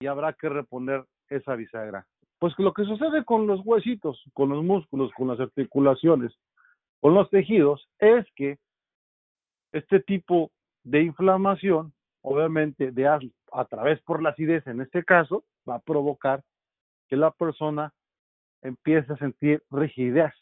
y 0.00 0.06
habrá 0.06 0.32
que 0.32 0.48
reponer 0.48 1.04
esa 1.28 1.56
bisagra. 1.56 2.06
Pues 2.38 2.54
lo 2.58 2.72
que 2.72 2.84
sucede 2.84 3.24
con 3.24 3.46
los 3.46 3.60
huesitos, 3.64 4.22
con 4.32 4.50
los 4.50 4.62
músculos, 4.64 5.10
con 5.16 5.28
las 5.28 5.40
articulaciones, 5.40 6.32
con 7.00 7.14
los 7.14 7.28
tejidos, 7.30 7.88
es 7.98 8.24
que 8.36 8.58
este 9.72 10.00
tipo 10.00 10.50
de 10.84 11.02
inflamación, 11.02 11.92
obviamente 12.22 12.92
a, 13.06 13.18
a 13.52 13.64
través 13.64 14.00
por 14.02 14.22
la 14.22 14.30
acidez 14.30 14.66
en 14.68 14.80
este 14.80 15.04
caso, 15.04 15.44
va 15.68 15.76
a 15.76 15.80
provocar 15.80 16.42
que 17.08 17.16
la 17.16 17.32
persona 17.32 17.92
empieza 18.62 19.14
a 19.14 19.18
sentir 19.18 19.62
rigidez 19.70 20.32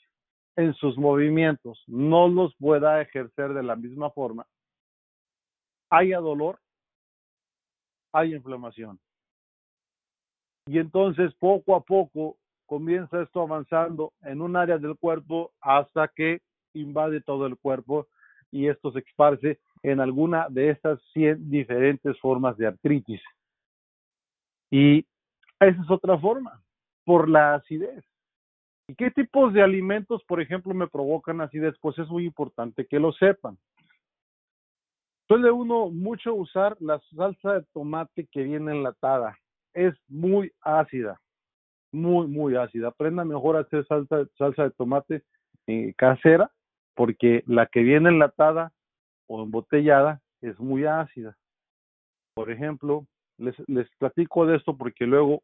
en 0.57 0.73
sus 0.75 0.97
movimientos, 0.97 1.83
no 1.87 2.29
los 2.29 2.55
pueda 2.57 3.01
ejercer 3.01 3.53
de 3.53 3.63
la 3.63 3.77
misma 3.77 4.11
forma, 4.11 4.47
haya 5.91 6.19
dolor, 6.19 6.59
hay 8.13 8.35
inflamación. 8.35 8.99
Y 10.67 10.79
entonces 10.79 11.33
poco 11.35 11.77
a 11.77 11.81
poco 11.83 12.39
comienza 12.65 13.23
esto 13.23 13.43
avanzando 13.43 14.13
en 14.23 14.41
un 14.41 14.57
área 14.57 14.79
del 14.79 14.97
cuerpo 14.97 15.53
hasta 15.61 16.09
que 16.09 16.41
invade 16.73 17.21
todo 17.21 17.47
el 17.47 17.57
cuerpo 17.57 18.09
y 18.51 18.69
esto 18.69 18.91
se 18.93 19.01
esparce 19.01 19.61
en 19.83 20.01
alguna 20.01 20.49
de 20.49 20.71
estas 20.71 21.01
100 21.13 21.51
diferentes 21.51 22.19
formas 22.19 22.57
de 22.57 22.67
artritis. 22.67 23.21
Y 24.71 25.07
esa 25.61 25.83
es 25.83 25.91
otra 25.91 26.19
forma 26.19 26.61
por 27.07 27.29
la 27.29 27.55
acidez. 27.55 28.05
¿Y 28.89 28.95
qué 28.97 29.11
tipos 29.11 29.55
de 29.55 29.63
alimentos, 29.63 30.23
por 30.25 30.41
ejemplo, 30.41 30.75
me 30.75 30.89
provocan 30.89 31.41
acidez? 31.41 31.75
Pues 31.81 31.99
es 31.99 32.09
muy 32.09 32.27
importante 32.27 32.85
que 32.85 32.99
lo 32.99 33.13
sepan. 33.13 33.57
Suele 35.29 35.51
uno 35.51 35.89
mucho 35.89 36.35
usar 36.35 36.77
la 36.81 37.01
salsa 37.15 37.55
de 37.55 37.67
tomate 37.73 38.27
que 38.31 38.43
viene 38.43 38.73
enlatada. 38.73 39.39
Es 39.73 39.95
muy 40.09 40.53
ácida, 40.61 41.21
muy, 41.93 42.27
muy 42.27 42.57
ácida. 42.57 42.89
Aprenda 42.89 43.25
mejor 43.25 43.57
a 43.57 43.61
hacer 43.61 43.87
salsa, 43.87 44.27
salsa 44.37 44.65
de 44.65 44.71
tomate 44.71 45.23
eh, 45.67 45.95
casera, 45.97 46.51
porque 46.95 47.43
la 47.47 47.67
que 47.67 47.81
viene 47.81 48.09
enlatada 48.09 48.73
o 49.29 49.43
embotellada 49.43 50.21
es 50.41 50.59
muy 50.59 50.87
ácida. 50.87 51.37
Por 52.35 52.51
ejemplo, 52.51 53.07
les, 53.39 53.57
les 53.69 53.89
platico 53.99 54.47
de 54.47 54.57
esto 54.57 54.77
porque 54.77 55.07
luego 55.07 55.43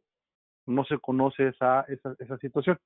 no 0.67 0.85
se 0.85 0.99
conoce 0.99 1.49
esa, 1.49 1.83
esa, 1.83 2.15
esa 2.19 2.39
situación. 2.39 2.79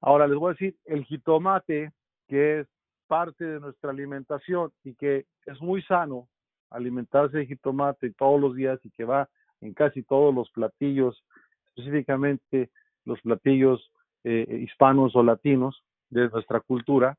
Ahora 0.00 0.26
les 0.26 0.36
voy 0.36 0.50
a 0.50 0.54
decir, 0.54 0.76
el 0.84 1.04
jitomate, 1.04 1.92
que 2.28 2.60
es 2.60 2.68
parte 3.06 3.44
de 3.44 3.60
nuestra 3.60 3.90
alimentación 3.90 4.72
y 4.84 4.94
que 4.94 5.26
es 5.46 5.60
muy 5.60 5.82
sano 5.82 6.28
alimentarse 6.70 7.38
de 7.38 7.46
jitomate 7.46 8.12
todos 8.12 8.40
los 8.40 8.54
días 8.56 8.80
y 8.84 8.90
que 8.90 9.04
va 9.04 9.28
en 9.60 9.74
casi 9.74 10.02
todos 10.02 10.34
los 10.34 10.50
platillos, 10.50 11.22
específicamente 11.68 12.70
los 13.04 13.20
platillos 13.20 13.92
eh, 14.24 14.60
hispanos 14.62 15.14
o 15.14 15.22
latinos 15.22 15.82
de 16.10 16.28
nuestra 16.28 16.60
cultura, 16.60 17.16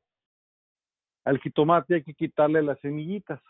al 1.24 1.38
jitomate 1.38 1.94
hay 1.94 2.02
que 2.02 2.14
quitarle 2.14 2.62
las 2.62 2.78
semillitas, 2.80 3.40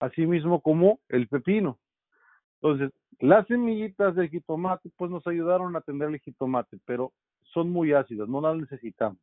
así 0.00 0.26
mismo 0.26 0.60
como 0.60 1.00
el 1.08 1.28
pepino. 1.28 1.78
Entonces, 2.60 2.92
las 3.20 3.46
semillitas 3.46 4.14
de 4.14 4.28
jitomate 4.28 4.90
pues 4.96 5.10
nos 5.10 5.26
ayudaron 5.26 5.74
a 5.76 5.80
tener 5.80 6.08
el 6.08 6.20
jitomate, 6.20 6.78
pero 6.84 7.12
son 7.52 7.70
muy 7.70 7.92
ácidas, 7.92 8.28
no 8.28 8.40
las 8.40 8.56
necesitamos. 8.56 9.20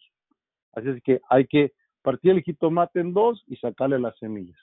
Así 0.74 0.90
es 0.90 1.02
que 1.04 1.22
hay 1.30 1.48
que 1.48 1.72
partir 2.02 2.32
el 2.32 2.44
jitomate 2.44 3.00
en 3.00 3.14
dos 3.14 3.44
y 3.48 3.56
sacarle 3.58 4.00
las 4.00 4.18
semillas. 4.18 4.60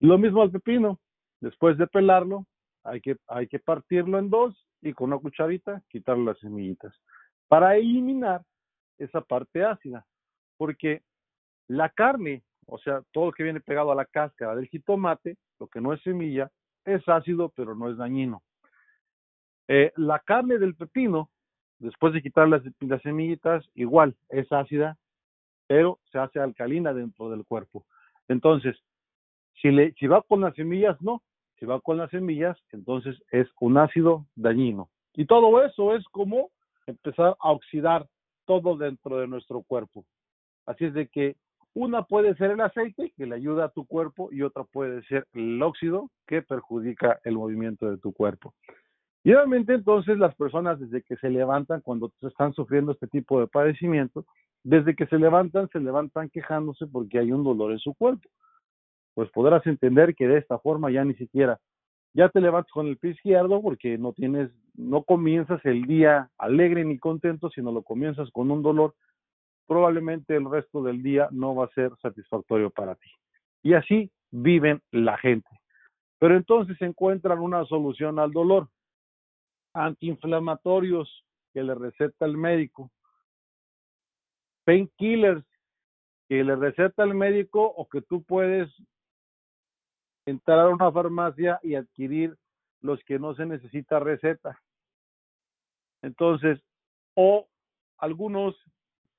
Lo 0.00 0.18
mismo 0.18 0.42
al 0.42 0.50
pepino. 0.50 0.98
Después 1.40 1.78
de 1.78 1.86
pelarlo, 1.86 2.46
hay 2.84 3.00
que, 3.00 3.16
hay 3.26 3.46
que 3.46 3.58
partirlo 3.58 4.18
en 4.18 4.28
dos 4.28 4.66
y 4.82 4.92
con 4.92 5.10
una 5.12 5.20
cucharita 5.20 5.82
quitarle 5.88 6.24
las 6.24 6.38
semillitas 6.38 6.94
para 7.48 7.76
eliminar 7.76 8.42
esa 8.98 9.20
parte 9.20 9.64
ácida. 9.64 10.04
Porque 10.56 11.02
la 11.68 11.88
carne, 11.88 12.42
o 12.66 12.78
sea, 12.78 13.02
todo 13.12 13.26
lo 13.26 13.32
que 13.32 13.42
viene 13.42 13.60
pegado 13.60 13.90
a 13.90 13.94
la 13.94 14.04
cáscara 14.04 14.54
del 14.54 14.68
jitomate, 14.68 15.36
lo 15.58 15.66
que 15.68 15.80
no 15.80 15.92
es 15.92 16.02
semilla, 16.02 16.50
es 16.84 17.06
ácido, 17.08 17.50
pero 17.54 17.74
no 17.74 17.90
es 17.90 17.96
dañino. 17.96 18.42
Eh, 19.68 19.92
la 19.96 20.18
carne 20.18 20.58
del 20.58 20.74
pepino, 20.74 21.30
después 21.78 22.12
de 22.12 22.22
quitar 22.22 22.48
las, 22.48 22.62
semillitas, 23.02 23.64
igual 23.74 24.16
es 24.28 24.50
ácida, 24.52 24.98
pero 25.66 26.00
se 26.10 26.18
hace 26.18 26.40
alcalina 26.40 26.92
dentro 26.92 27.30
del 27.30 27.44
cuerpo. 27.44 27.86
Entonces, 28.28 28.76
si, 29.60 29.70
le, 29.70 29.92
si 29.92 30.06
va 30.06 30.22
con 30.22 30.40
las 30.40 30.54
semillas, 30.54 31.00
no. 31.00 31.22
Si 31.58 31.66
va 31.66 31.80
con 31.80 31.98
las 31.98 32.10
semillas, 32.10 32.58
entonces 32.72 33.22
es 33.30 33.46
un 33.60 33.76
ácido 33.76 34.26
dañino. 34.34 34.88
Y 35.14 35.26
todo 35.26 35.62
eso 35.62 35.94
es 35.94 36.04
como 36.06 36.50
empezar 36.86 37.36
a 37.38 37.52
oxidar 37.52 38.08
todo 38.46 38.76
dentro 38.76 39.18
de 39.18 39.28
nuestro 39.28 39.62
cuerpo. 39.62 40.04
Así 40.66 40.86
es 40.86 40.94
de 40.94 41.08
que 41.08 41.36
una 41.74 42.02
puede 42.02 42.34
ser 42.34 42.50
el 42.50 42.60
aceite 42.60 43.12
que 43.16 43.26
le 43.26 43.36
ayuda 43.36 43.66
a 43.66 43.68
tu 43.70 43.86
cuerpo 43.86 44.28
y 44.32 44.42
otra 44.42 44.64
puede 44.64 45.02
ser 45.04 45.26
el 45.34 45.62
óxido 45.62 46.10
que 46.26 46.42
perjudica 46.42 47.20
el 47.24 47.34
movimiento 47.34 47.90
de 47.90 47.98
tu 47.98 48.12
cuerpo. 48.12 48.54
Y 49.22 49.32
obviamente 49.34 49.74
entonces 49.74 50.18
las 50.18 50.34
personas 50.34 50.80
desde 50.80 51.02
que 51.02 51.16
se 51.16 51.30
levantan, 51.30 51.82
cuando 51.82 52.10
están 52.22 52.54
sufriendo 52.54 52.92
este 52.92 53.06
tipo 53.06 53.40
de 53.40 53.46
padecimiento, 53.46 54.24
desde 54.62 54.94
que 54.94 55.06
se 55.06 55.18
levantan, 55.18 55.68
se 55.70 55.80
levantan 55.80 56.30
quejándose 56.30 56.86
porque 56.86 57.18
hay 57.18 57.32
un 57.32 57.44
dolor 57.44 57.72
en 57.72 57.78
su 57.78 57.94
cuerpo. 57.94 58.28
Pues 59.14 59.30
podrás 59.30 59.66
entender 59.66 60.14
que 60.14 60.26
de 60.26 60.38
esta 60.38 60.58
forma 60.58 60.90
ya 60.90 61.04
ni 61.04 61.14
siquiera, 61.14 61.60
ya 62.14 62.28
te 62.28 62.40
levantas 62.40 62.72
con 62.72 62.86
el 62.86 62.96
pie 62.96 63.12
izquierdo 63.12 63.60
porque 63.62 63.98
no 63.98 64.12
tienes, 64.12 64.50
no 64.74 65.02
comienzas 65.02 65.64
el 65.64 65.82
día 65.82 66.30
alegre 66.38 66.84
ni 66.84 66.98
contento, 66.98 67.50
sino 67.50 67.72
lo 67.72 67.82
comienzas 67.82 68.30
con 68.30 68.50
un 68.50 68.62
dolor, 68.62 68.94
probablemente 69.70 70.34
el 70.34 70.50
resto 70.50 70.82
del 70.82 71.00
día 71.00 71.28
no 71.30 71.54
va 71.54 71.66
a 71.66 71.74
ser 71.74 71.92
satisfactorio 72.02 72.70
para 72.70 72.96
ti. 72.96 73.08
Y 73.62 73.74
así 73.74 74.10
viven 74.32 74.82
la 74.90 75.16
gente. 75.16 75.48
Pero 76.18 76.36
entonces 76.36 76.76
encuentran 76.82 77.38
una 77.38 77.64
solución 77.66 78.18
al 78.18 78.32
dolor. 78.32 78.68
Antiinflamatorios 79.72 81.24
que 81.52 81.62
le 81.62 81.76
receta 81.76 82.26
el 82.26 82.36
médico, 82.36 82.90
painkillers 84.64 85.44
que 86.28 86.42
le 86.42 86.56
receta 86.56 87.04
el 87.04 87.14
médico 87.14 87.62
o 87.62 87.88
que 87.88 88.02
tú 88.02 88.24
puedes 88.24 88.68
entrar 90.26 90.58
a 90.58 90.68
una 90.68 90.90
farmacia 90.90 91.60
y 91.62 91.76
adquirir 91.76 92.36
los 92.80 92.98
que 93.04 93.20
no 93.20 93.36
se 93.36 93.46
necesita 93.46 94.00
receta. 94.00 94.60
Entonces, 96.02 96.60
o 97.14 97.46
algunos, 97.98 98.56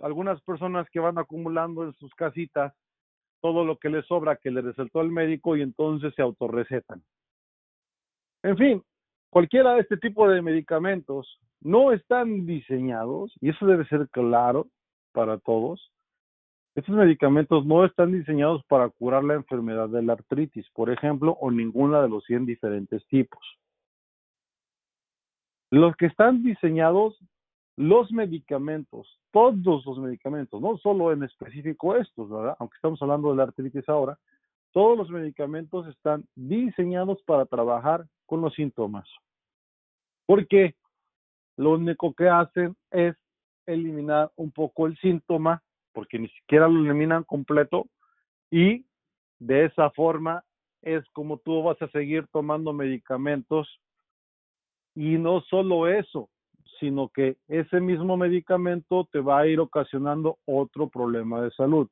algunas 0.02 0.42
personas 0.42 0.90
que 0.90 1.00
van 1.00 1.18
acumulando 1.18 1.84
en 1.84 1.94
sus 1.94 2.14
casitas 2.16 2.74
todo 3.42 3.66
lo 3.66 3.78
que 3.78 3.90
les 3.90 4.06
sobra 4.06 4.36
que 4.36 4.52
le 4.52 4.62
recetó 4.62 5.02
el 5.02 5.10
médico 5.10 5.56
y 5.56 5.62
entonces 5.62 6.14
se 6.16 6.22
autorrecetan. 6.22 7.04
En 8.44 8.58
fin, 8.58 8.84
cualquiera 9.30 9.74
de 9.74 9.82
este 9.82 9.98
tipo 9.98 10.28
de 10.30 10.42
medicamentos 10.42 11.40
no 11.60 11.92
están 11.92 12.46
diseñados, 12.46 13.34
y 13.40 13.50
eso 13.50 13.66
debe 13.66 13.86
ser 13.86 14.10
claro, 14.10 14.68
para 15.12 15.38
todos. 15.38 15.92
Estos 16.76 16.96
medicamentos 16.96 17.66
no 17.66 17.86
están 17.86 18.12
diseñados 18.14 18.64
para 18.66 18.90
curar 18.90 19.24
la 19.24 19.34
enfermedad 19.34 19.90
de 19.90 20.02
la 20.02 20.14
artritis, 20.14 20.70
por 20.72 20.90
ejemplo, 20.90 21.38
o 21.42 21.52
ninguna 21.52 22.02
de 22.02 22.10
los 22.10 22.24
100 22.26 22.46
diferentes 22.46 23.06
tipos. 23.08 23.42
Los 25.70 25.96
que 25.96 26.06
están 26.06 26.44
diseñados, 26.44 27.18
los 27.82 28.12
medicamentos, 28.12 29.20
todos 29.32 29.84
los 29.88 29.98
medicamentos, 29.98 30.62
no 30.62 30.78
solo 30.78 31.12
en 31.12 31.24
específico 31.24 31.96
estos, 31.96 32.30
¿verdad? 32.30 32.56
Aunque 32.60 32.76
estamos 32.76 33.02
hablando 33.02 33.32
de 33.32 33.38
la 33.38 33.44
artritis 33.44 33.90
ahora, 33.90 34.20
todos 34.72 34.96
los 34.96 35.10
medicamentos 35.10 35.88
están 35.88 36.24
diseñados 36.36 37.24
para 37.24 37.48
trabajar 37.48 38.06
con 38.28 38.42
los 38.42 38.54
síntomas. 38.54 39.10
Porque 40.28 40.76
lo 41.58 41.72
único 41.72 42.14
que 42.14 42.30
hacen 42.30 42.76
es 42.92 43.16
eliminar 43.66 44.32
un 44.36 44.52
poco 44.52 44.86
el 44.86 44.96
síntoma, 45.00 45.64
porque 45.92 46.20
ni 46.20 46.30
siquiera 46.30 46.68
lo 46.68 46.80
eliminan 46.82 47.24
completo, 47.24 47.88
y 48.52 48.86
de 49.40 49.66
esa 49.66 49.90
forma 49.90 50.44
es 50.84 51.04
como 51.14 51.38
tú 51.38 51.64
vas 51.64 51.82
a 51.82 51.88
seguir 51.88 52.28
tomando 52.28 52.74
medicamentos. 52.74 53.68
Y 54.94 55.18
no 55.18 55.42
solo 55.42 55.88
eso, 55.88 56.30
sino 56.82 57.10
que 57.10 57.38
ese 57.48 57.80
mismo 57.80 58.18
medicamento 58.18 59.08
te 59.12 59.20
va 59.20 59.40
a 59.40 59.48
ir 59.48 59.60
ocasionando 59.60 60.40
otro 60.46 60.90
problema 60.90 61.42
de 61.42 61.52
salud. 61.52 61.88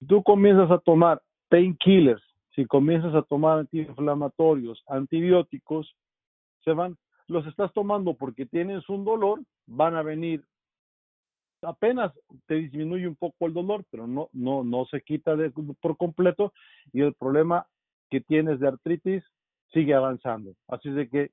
Si 0.00 0.06
tú 0.06 0.22
comienzas 0.22 0.70
a 0.70 0.78
tomar 0.78 1.22
painkillers, 1.48 2.22
si 2.54 2.66
comienzas 2.66 3.14
a 3.14 3.22
tomar 3.22 3.60
antiinflamatorios, 3.60 4.82
antibióticos, 4.88 5.94
se 6.64 6.72
van, 6.72 6.96
los 7.28 7.46
estás 7.46 7.72
tomando 7.72 8.14
porque 8.14 8.44
tienes 8.44 8.86
un 8.88 9.04
dolor, 9.04 9.40
van 9.66 9.94
a 9.94 10.02
venir 10.02 10.44
apenas 11.62 12.12
te 12.46 12.54
disminuye 12.54 13.06
un 13.06 13.16
poco 13.16 13.46
el 13.46 13.52
dolor, 13.52 13.84
pero 13.90 14.06
no, 14.06 14.28
no, 14.32 14.64
no 14.64 14.86
se 14.86 15.02
quita 15.02 15.36
de, 15.36 15.50
por 15.80 15.96
completo 15.96 16.52
y 16.92 17.02
el 17.02 17.14
problema 17.14 17.66
que 18.10 18.20
tienes 18.20 18.60
de 18.60 18.68
artritis 18.68 19.22
sigue 19.72 19.94
avanzando. 19.94 20.54
Así 20.68 20.90
de 20.90 21.08
que, 21.08 21.30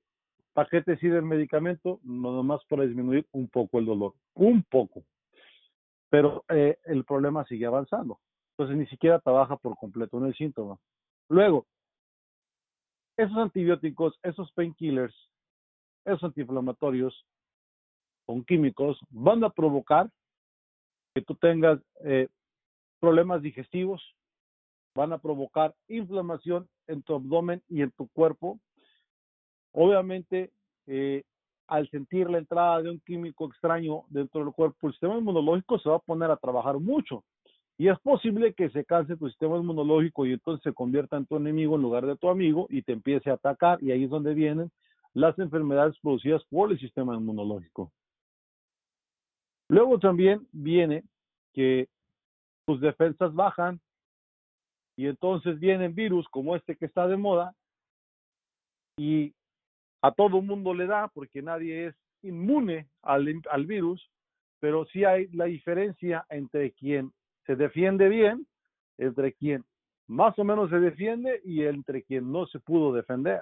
¿para 0.57 0.69
qué 0.69 0.81
te 0.81 0.97
sirve 0.97 1.17
el 1.17 1.23
medicamento? 1.23 1.99
No 2.01 2.31
nomás 2.31 2.65
para 2.65 2.81
disminuir 2.81 3.27
un 3.31 3.47
poco 3.47 3.77
el 3.77 3.85
dolor, 3.85 4.15
un 4.33 4.63
poco. 4.63 5.03
Pero 6.09 6.45
eh, 6.49 6.79
el 6.85 7.05
problema 7.05 7.45
sigue 7.45 7.67
avanzando. 7.67 8.19
Entonces 8.53 8.75
ni 8.75 8.87
siquiera 8.87 9.19
trabaja 9.19 9.57
por 9.57 9.77
completo 9.77 10.17
en 10.17 10.25
el 10.25 10.35
síntoma. 10.35 10.79
Luego, 11.29 11.67
esos 13.17 13.37
antibióticos, 13.37 14.19
esos 14.23 14.51
painkillers, 14.53 15.13
esos 16.05 16.23
antiinflamatorios 16.23 17.23
con 18.25 18.43
químicos 18.43 18.97
van 19.11 19.43
a 19.43 19.51
provocar 19.51 20.09
que 21.13 21.21
tú 21.21 21.35
tengas 21.35 21.79
eh, 22.03 22.29
problemas 22.99 23.43
digestivos, 23.43 24.01
van 24.95 25.13
a 25.13 25.19
provocar 25.19 25.75
inflamación 25.87 26.67
en 26.87 27.03
tu 27.03 27.13
abdomen 27.13 27.61
y 27.69 27.83
en 27.83 27.91
tu 27.91 28.07
cuerpo. 28.07 28.59
Obviamente, 29.79 30.49
eh, 30.87 31.21
al 31.67 31.87
sentir 31.91 32.27
la 32.31 32.39
entrada 32.39 32.81
de 32.81 32.89
un 32.89 32.99
químico 33.01 33.45
extraño 33.45 34.05
dentro 34.09 34.43
del 34.43 34.51
cuerpo, 34.51 34.87
el 34.87 34.93
sistema 34.93 35.19
inmunológico 35.19 35.77
se 35.77 35.87
va 35.87 35.97
a 35.97 35.99
poner 35.99 36.31
a 36.31 36.37
trabajar 36.37 36.79
mucho. 36.79 37.23
Y 37.77 37.87
es 37.87 37.99
posible 37.99 38.55
que 38.55 38.71
se 38.71 38.83
canse 38.85 39.15
tu 39.17 39.27
sistema 39.27 39.55
inmunológico 39.55 40.25
y 40.25 40.33
entonces 40.33 40.63
se 40.63 40.73
convierta 40.73 41.15
en 41.17 41.27
tu 41.27 41.35
enemigo 41.35 41.75
en 41.75 41.83
lugar 41.83 42.07
de 42.07 42.17
tu 42.17 42.27
amigo 42.27 42.65
y 42.71 42.81
te 42.81 42.93
empiece 42.93 43.29
a 43.29 43.33
atacar. 43.33 43.77
Y 43.83 43.91
ahí 43.91 44.05
es 44.05 44.09
donde 44.09 44.33
vienen 44.33 44.71
las 45.13 45.37
enfermedades 45.37 45.95
producidas 45.99 46.43
por 46.45 46.71
el 46.71 46.79
sistema 46.79 47.15
inmunológico. 47.15 47.91
Luego 49.69 49.99
también 49.99 50.47
viene 50.51 51.03
que 51.53 51.87
tus 52.65 52.81
defensas 52.81 53.31
bajan 53.31 53.79
y 54.95 55.05
entonces 55.05 55.59
vienen 55.59 55.93
virus 55.93 56.27
como 56.29 56.55
este 56.55 56.75
que 56.75 56.87
está 56.87 57.07
de 57.07 57.17
moda 57.17 57.53
y 58.97 59.35
a 60.07 60.11
todo 60.11 60.41
mundo 60.41 60.73
le 60.73 60.87
da 60.87 61.09
porque 61.09 61.41
nadie 61.41 61.87
es 61.87 61.95
inmune 62.21 62.87
al, 63.01 63.41
al 63.51 63.65
virus, 63.65 64.09
pero 64.59 64.85
sí 64.85 65.03
hay 65.03 65.27
la 65.27 65.45
diferencia 65.45 66.25
entre 66.29 66.71
quien 66.71 67.11
se 67.45 67.57
defiende 67.57 68.07
bien, 68.07 68.47
entre 68.97 69.33
quien 69.33 69.65
más 70.07 70.39
o 70.39 70.45
menos 70.45 70.69
se 70.69 70.79
defiende 70.79 71.41
y 71.43 71.63
entre 71.63 72.03
quien 72.03 72.31
no 72.31 72.47
se 72.47 72.59
pudo 72.59 72.93
defender. 72.93 73.41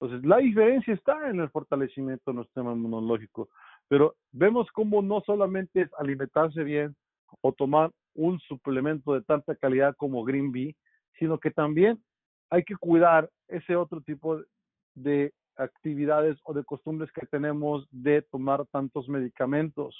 Entonces, 0.00 0.26
la 0.28 0.38
diferencia 0.38 0.92
está 0.92 1.30
en 1.30 1.38
el 1.38 1.48
fortalecimiento 1.50 2.32
de 2.32 2.34
nuestro 2.34 2.60
sistema 2.60 2.72
inmunológico. 2.72 3.48
Pero 3.86 4.16
vemos 4.32 4.66
cómo 4.72 5.00
no 5.02 5.20
solamente 5.20 5.82
es 5.82 5.90
alimentarse 5.96 6.64
bien 6.64 6.96
o 7.42 7.52
tomar 7.52 7.92
un 8.14 8.40
suplemento 8.40 9.14
de 9.14 9.22
tanta 9.22 9.54
calidad 9.54 9.94
como 9.96 10.24
Green 10.24 10.50
Bee, 10.50 10.74
sino 11.20 11.38
que 11.38 11.52
también 11.52 12.02
hay 12.50 12.64
que 12.64 12.74
cuidar 12.74 13.30
ese 13.46 13.76
otro 13.76 14.00
tipo 14.00 14.42
de 14.94 15.32
actividades 15.56 16.38
o 16.44 16.54
de 16.54 16.64
costumbres 16.64 17.10
que 17.12 17.26
tenemos 17.26 17.86
de 17.90 18.22
tomar 18.22 18.66
tantos 18.66 19.08
medicamentos. 19.08 19.96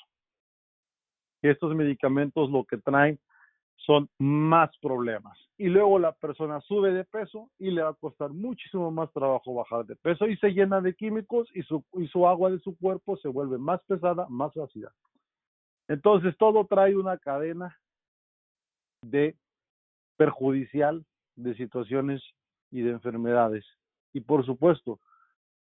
Estos 1.42 1.74
medicamentos 1.74 2.50
lo 2.50 2.64
que 2.64 2.78
traen 2.78 3.18
son 3.76 4.09
más 4.18 4.70
problemas. 4.78 5.37
Y 5.59 5.66
luego 5.66 5.98
la 5.98 6.12
persona 6.12 6.61
sube 6.61 6.92
de 6.92 7.05
peso 7.05 7.50
y 7.59 7.70
le 7.70 7.83
va 7.83 7.90
a 7.90 7.94
costar 7.94 8.31
muchísimo 8.31 8.90
más 8.90 9.12
trabajo 9.12 9.55
bajar 9.55 9.85
de 9.87 9.96
peso 9.96 10.26
y 10.28 10.37
se 10.37 10.50
llena 10.50 10.81
de 10.81 10.94
químicos 10.94 11.48
y 11.55 11.62
su, 11.62 11.85
y 11.94 12.07
su 12.09 12.26
agua 12.26 12.50
de 12.50 12.61
su 12.61 12.76
cuerpo 12.76 13.16
se 13.16 13.28
vuelve 13.28 13.59
más 13.59 13.81
pesada, 13.85 14.26
más 14.28 14.57
ácida. 14.57 14.92
Entonces 15.88 16.37
todo 16.38 16.64
trae 16.66 16.96
una 16.96 17.18
cadena 17.18 17.76
de 19.02 19.37
perjudicial 20.16 21.05
de 21.37 21.55
situaciones 21.57 22.22
y 22.70 22.83
de 22.83 22.92
enfermedades. 22.92 23.64
Y 24.12 24.20
por 24.20 24.44
supuesto, 24.44 25.01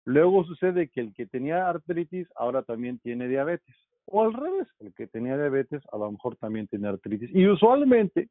luego 0.06 0.44
sucede 0.46 0.90
que 0.90 1.02
el 1.02 1.14
que 1.14 1.26
tenía 1.26 1.68
artritis 1.68 2.28
ahora 2.36 2.64
también 2.64 3.00
tiene 3.00 3.28
diabetes. 3.28 3.76
O 4.06 4.24
al 4.24 4.34
revés, 4.34 4.68
el 4.80 4.94
que 4.94 5.08
tenía 5.08 5.36
diabetes 5.36 5.82
a 5.92 5.98
lo 5.98 6.12
mejor 6.12 6.36
también 6.36 6.68
tiene 6.68 6.88
artritis. 6.88 7.30
Y 7.34 7.48
usualmente, 7.48 8.30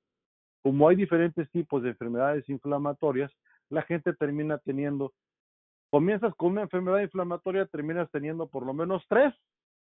como 0.62 0.88
hay 0.88 0.96
diferentes 0.96 1.50
tipos 1.50 1.82
de 1.82 1.90
enfermedades 1.90 2.48
inflamatorias, 2.48 3.32
la 3.70 3.82
gente 3.82 4.12
termina 4.12 4.58
teniendo, 4.58 5.12
comienzas 5.90 6.34
con 6.36 6.52
una 6.52 6.62
enfermedad 6.62 7.00
inflamatoria, 7.00 7.66
terminas 7.66 8.10
teniendo 8.10 8.46
por 8.46 8.64
lo 8.64 8.72
menos 8.72 9.04
tres 9.08 9.34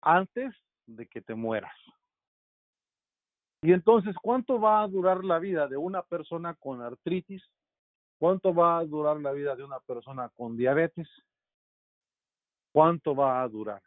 antes 0.00 0.54
de 0.86 1.06
que 1.06 1.20
te 1.20 1.34
mueras. 1.34 1.74
Y 3.62 3.72
entonces, 3.72 4.16
¿cuánto 4.22 4.60
va 4.60 4.82
a 4.82 4.88
durar 4.88 5.24
la 5.24 5.38
vida 5.38 5.68
de 5.68 5.76
una 5.76 6.02
persona 6.02 6.54
con 6.54 6.80
artritis? 6.80 7.42
¿Cuánto 8.20 8.52
va 8.52 8.78
a 8.78 8.84
durar 8.84 9.18
la 9.18 9.32
vida 9.32 9.56
de 9.56 9.64
una 9.64 9.80
persona 9.80 10.28
con 10.36 10.54
diabetes? 10.54 11.08
¿Cuánto 12.70 13.16
va 13.16 13.42
a 13.42 13.48
durar? 13.48 13.80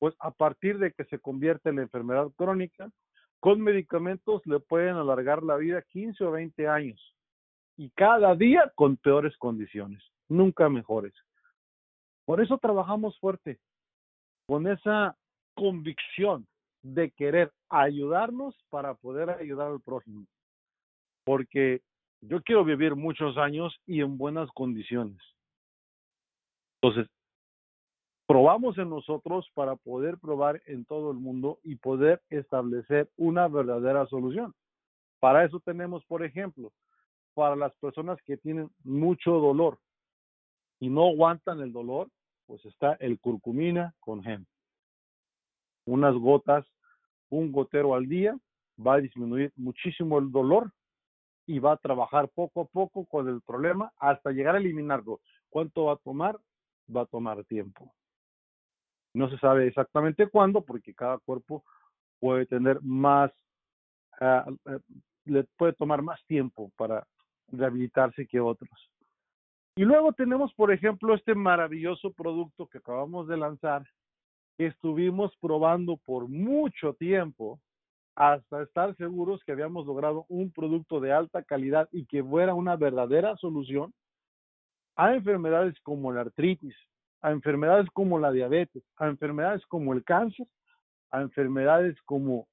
Pues 0.00 0.16
a 0.18 0.32
partir 0.32 0.78
de 0.78 0.92
que 0.92 1.04
se 1.04 1.20
convierte 1.20 1.68
en 1.68 1.76
la 1.76 1.82
enfermedad 1.82 2.28
crónica, 2.34 2.90
con 3.38 3.60
medicamentos 3.60 4.44
le 4.46 4.58
pueden 4.58 4.96
alargar 4.96 5.44
la 5.44 5.54
vida 5.54 5.80
15 5.80 6.24
o 6.24 6.32
20 6.32 6.66
años 6.66 7.14
y 7.76 7.88
cada 7.90 8.34
día 8.34 8.72
con 8.74 8.96
peores 8.96 9.36
condiciones, 9.36 10.02
nunca 10.28 10.68
mejores. 10.68 11.14
Por 12.24 12.42
eso 12.42 12.58
trabajamos 12.58 13.16
fuerte, 13.20 13.60
con 14.48 14.66
esa 14.66 15.16
convicción 15.54 16.48
de 16.82 17.12
querer 17.12 17.52
ayudarnos 17.68 18.56
para 18.70 18.94
poder 18.94 19.30
ayudar 19.30 19.68
al 19.68 19.80
prójimo. 19.80 20.26
Porque 21.24 21.82
yo 22.20 22.42
quiero 22.42 22.64
vivir 22.64 22.94
muchos 22.94 23.36
años 23.36 23.76
y 23.86 24.00
en 24.00 24.18
buenas 24.18 24.50
condiciones. 24.52 25.18
Entonces, 26.80 27.10
probamos 28.26 28.76
en 28.78 28.90
nosotros 28.90 29.48
para 29.54 29.76
poder 29.76 30.18
probar 30.18 30.60
en 30.66 30.84
todo 30.84 31.10
el 31.10 31.18
mundo 31.18 31.58
y 31.62 31.76
poder 31.76 32.20
establecer 32.28 33.08
una 33.16 33.48
verdadera 33.48 34.06
solución. 34.06 34.54
Para 35.20 35.44
eso 35.44 35.60
tenemos, 35.60 36.04
por 36.06 36.24
ejemplo, 36.24 36.72
para 37.34 37.56
las 37.56 37.74
personas 37.76 38.18
que 38.22 38.36
tienen 38.36 38.70
mucho 38.82 39.32
dolor 39.32 39.78
y 40.80 40.88
no 40.88 41.08
aguantan 41.08 41.60
el 41.60 41.72
dolor, 41.72 42.08
pues 42.46 42.64
está 42.64 42.94
el 42.94 43.18
curcumina 43.18 43.94
con 44.00 44.22
gem. 44.22 44.44
Unas 45.86 46.14
gotas 46.14 46.66
un 47.28 47.52
gotero 47.52 47.94
al 47.94 48.06
día 48.06 48.38
va 48.84 48.94
a 48.94 49.00
disminuir 49.00 49.52
muchísimo 49.56 50.18
el 50.18 50.30
dolor 50.30 50.72
y 51.46 51.58
va 51.60 51.72
a 51.72 51.76
trabajar 51.76 52.28
poco 52.28 52.62
a 52.62 52.64
poco 52.66 53.06
con 53.06 53.28
el 53.28 53.40
problema 53.40 53.92
hasta 53.98 54.32
llegar 54.32 54.56
a 54.56 54.58
eliminarlo. 54.58 55.20
¿Cuánto 55.48 55.84
va 55.84 55.94
a 55.94 55.96
tomar? 55.96 56.38
Va 56.94 57.02
a 57.02 57.06
tomar 57.06 57.44
tiempo. 57.44 57.94
No 59.14 59.30
se 59.30 59.38
sabe 59.38 59.66
exactamente 59.66 60.28
cuándo 60.28 60.60
porque 60.60 60.92
cada 60.94 61.18
cuerpo 61.18 61.64
puede 62.18 62.46
tener 62.46 62.82
más, 62.82 63.30
ah, 64.20 64.44
ah, 64.66 64.78
le 65.24 65.44
puede 65.56 65.72
tomar 65.72 66.02
más 66.02 66.22
tiempo 66.26 66.70
para 66.76 67.06
rehabilitarse 67.48 68.26
que 68.26 68.40
otros. 68.40 68.70
Y 69.76 69.84
luego 69.84 70.12
tenemos, 70.12 70.52
por 70.54 70.72
ejemplo, 70.72 71.14
este 71.14 71.34
maravilloso 71.34 72.12
producto 72.12 72.66
que 72.66 72.78
acabamos 72.78 73.28
de 73.28 73.36
lanzar, 73.36 73.86
estuvimos 74.58 75.36
probando 75.38 75.98
por 75.98 76.28
mucho 76.28 76.94
tiempo 76.94 77.60
hasta 78.16 78.62
estar 78.62 78.96
seguros 78.96 79.44
que 79.44 79.52
habíamos 79.52 79.86
logrado 79.86 80.24
un 80.28 80.50
producto 80.50 81.00
de 81.00 81.12
alta 81.12 81.42
calidad 81.42 81.88
y 81.92 82.06
que 82.06 82.24
fuera 82.24 82.54
una 82.54 82.74
verdadera 82.76 83.36
solución 83.36 83.92
a 84.96 85.14
enfermedades 85.14 85.78
como 85.82 86.10
la 86.12 86.22
artritis, 86.22 86.74
a 87.20 87.30
enfermedades 87.30 87.86
como 87.92 88.18
la 88.18 88.32
diabetes, 88.32 88.82
a 88.96 89.06
enfermedades 89.08 89.64
como 89.66 89.92
el 89.92 90.02
cáncer, 90.02 90.46
a 91.10 91.20
enfermedades 91.20 92.00
como 92.06 92.48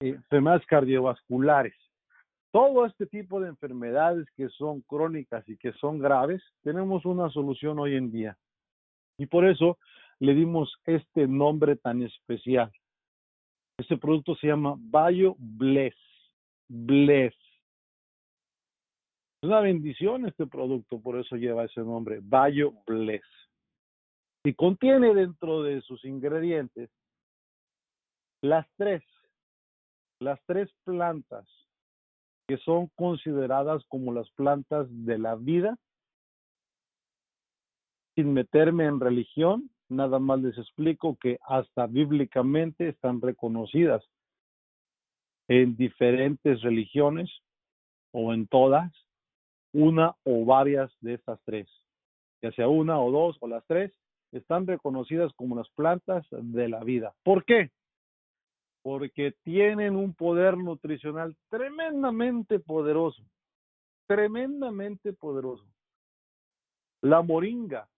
eh, 0.00 0.14
enfermedades 0.14 0.66
cardiovasculares. 0.66 1.74
Todo 2.50 2.86
este 2.86 3.06
tipo 3.06 3.40
de 3.40 3.48
enfermedades 3.48 4.26
que 4.34 4.48
son 4.48 4.80
crónicas 4.80 5.46
y 5.46 5.58
que 5.58 5.72
son 5.74 5.98
graves, 5.98 6.42
tenemos 6.62 7.04
una 7.04 7.28
solución 7.28 7.78
hoy 7.78 7.96
en 7.96 8.10
día. 8.10 8.38
Y 9.18 9.26
por 9.26 9.44
eso 9.44 9.76
le 10.18 10.34
dimos 10.34 10.74
este 10.86 11.28
nombre 11.28 11.76
tan 11.76 12.02
especial. 12.02 12.72
Este 13.78 13.96
producto 13.96 14.34
se 14.36 14.48
llama 14.48 14.74
Bio 14.76 15.36
Bless. 15.38 15.94
Bless. 16.68 17.34
Es 19.40 19.48
una 19.48 19.60
bendición 19.60 20.26
este 20.26 20.46
producto, 20.46 21.00
por 21.00 21.18
eso 21.18 21.36
lleva 21.36 21.64
ese 21.64 21.80
nombre, 21.80 22.18
Bio 22.20 22.74
Bless. 22.86 23.22
Y 24.44 24.54
contiene 24.54 25.14
dentro 25.14 25.62
de 25.62 25.80
sus 25.82 26.04
ingredientes 26.04 26.90
las 28.42 28.66
tres, 28.76 29.02
las 30.20 30.40
tres 30.46 30.68
plantas 30.84 31.46
que 32.48 32.56
son 32.58 32.88
consideradas 32.96 33.84
como 33.88 34.12
las 34.12 34.28
plantas 34.30 34.86
de 34.90 35.18
la 35.18 35.36
vida, 35.36 35.76
sin 38.16 38.32
meterme 38.32 38.86
en 38.86 38.98
religión, 38.98 39.70
nada 39.88 40.18
más 40.18 40.40
les 40.40 40.56
explico 40.58 41.16
que 41.16 41.38
hasta 41.46 41.86
bíblicamente 41.86 42.88
están 42.88 43.20
reconocidas 43.20 44.04
en 45.48 45.76
diferentes 45.76 46.60
religiones 46.62 47.30
o 48.12 48.32
en 48.32 48.46
todas, 48.46 48.92
una 49.72 50.14
o 50.24 50.44
varias 50.44 50.90
de 51.00 51.14
estas 51.14 51.40
tres, 51.44 51.68
ya 52.42 52.52
sea 52.52 52.68
una 52.68 53.00
o 53.00 53.10
dos 53.10 53.36
o 53.40 53.48
las 53.48 53.64
tres, 53.66 53.92
están 54.32 54.66
reconocidas 54.66 55.32
como 55.34 55.56
las 55.56 55.68
plantas 55.70 56.26
de 56.30 56.68
la 56.68 56.84
vida. 56.84 57.14
¿Por 57.22 57.44
qué? 57.44 57.70
Porque 58.82 59.34
tienen 59.42 59.96
un 59.96 60.14
poder 60.14 60.56
nutricional 60.56 61.36
tremendamente 61.48 62.58
poderoso, 62.58 63.22
tremendamente 64.06 65.12
poderoso. 65.12 65.64
La 67.00 67.22
moringa, 67.22 67.88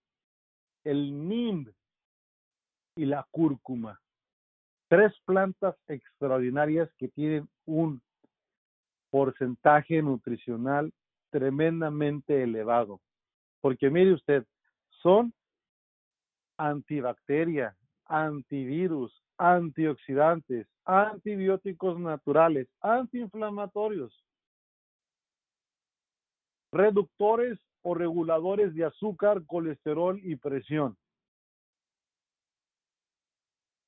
el 0.84 1.28
nim, 1.28 1.66
y 2.96 3.04
la 3.04 3.26
cúrcuma. 3.30 4.00
Tres 4.88 5.12
plantas 5.24 5.76
extraordinarias 5.86 6.90
que 6.98 7.08
tienen 7.08 7.48
un 7.64 8.02
porcentaje 9.10 10.02
nutricional 10.02 10.92
tremendamente 11.30 12.42
elevado. 12.42 13.00
Porque 13.60 13.90
mire 13.90 14.14
usted, 14.14 14.44
son 15.02 15.32
antibacteria, 16.56 17.76
antivirus, 18.06 19.12
antioxidantes, 19.38 20.66
antibióticos 20.84 21.98
naturales, 21.98 22.68
antiinflamatorios, 22.80 24.12
reductores 26.72 27.58
o 27.82 27.94
reguladores 27.94 28.74
de 28.74 28.84
azúcar, 28.84 29.44
colesterol 29.46 30.20
y 30.22 30.36
presión. 30.36 30.96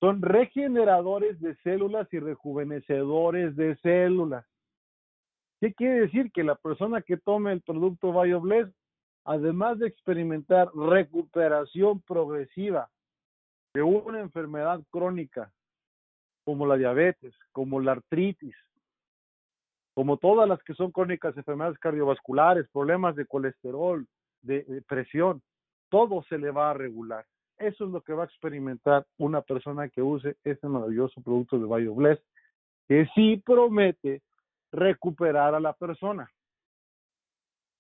Son 0.03 0.21
regeneradores 0.21 1.41
de 1.41 1.55
células 1.63 2.13
y 2.13 2.19
rejuvenecedores 2.19 3.55
de 3.55 3.77
células. 3.77 4.45
¿Qué 5.61 5.73
quiere 5.75 6.01
decir? 6.01 6.33
Que 6.33 6.43
la 6.43 6.57
persona 6.57 7.03
que 7.03 7.19
tome 7.19 7.53
el 7.53 7.61
producto 7.61 8.13
BioBless, 8.13 8.69
además 9.25 9.79
de 9.79 9.87
experimentar 9.87 10.69
recuperación 10.75 12.01
progresiva 12.01 12.91
de 13.75 13.85
una 13.85 14.19
enfermedad 14.19 14.81
crónica, 14.91 15.53
como 16.45 16.67
la 16.67 16.77
diabetes, 16.77 17.33
como 17.53 17.79
la 17.79 17.93
artritis, 17.93 18.57
como 19.95 20.17
todas 20.17 20.49
las 20.49 20.61
que 20.65 20.75
son 20.75 20.91
crónicas, 20.91 21.37
enfermedades 21.37 21.79
cardiovasculares, 21.79 22.69
problemas 22.73 23.15
de 23.15 23.27
colesterol, 23.27 24.05
de, 24.41 24.83
presión, 24.89 25.43
todo 25.91 26.25
se 26.25 26.39
le 26.39 26.51
va 26.51 26.73
a 26.73 26.75
regular. 26.75 27.25
Eso 27.63 27.85
es 27.85 27.91
lo 27.93 28.01
que 28.01 28.13
va 28.13 28.25
a 28.25 28.27
experimentar 28.27 29.07
una 29.19 29.41
persona 29.41 29.89
que 29.89 30.03
use 30.03 30.37
este 30.43 30.67
maravilloso 30.67 31.23
producto 31.23 31.61
de 31.61 31.67
BioBless, 31.67 32.19
que 32.89 33.07
sí 33.15 33.41
promete 33.47 34.21
recuperar 34.73 35.55
a 35.55 35.61
la 35.61 35.73
persona, 35.73 36.29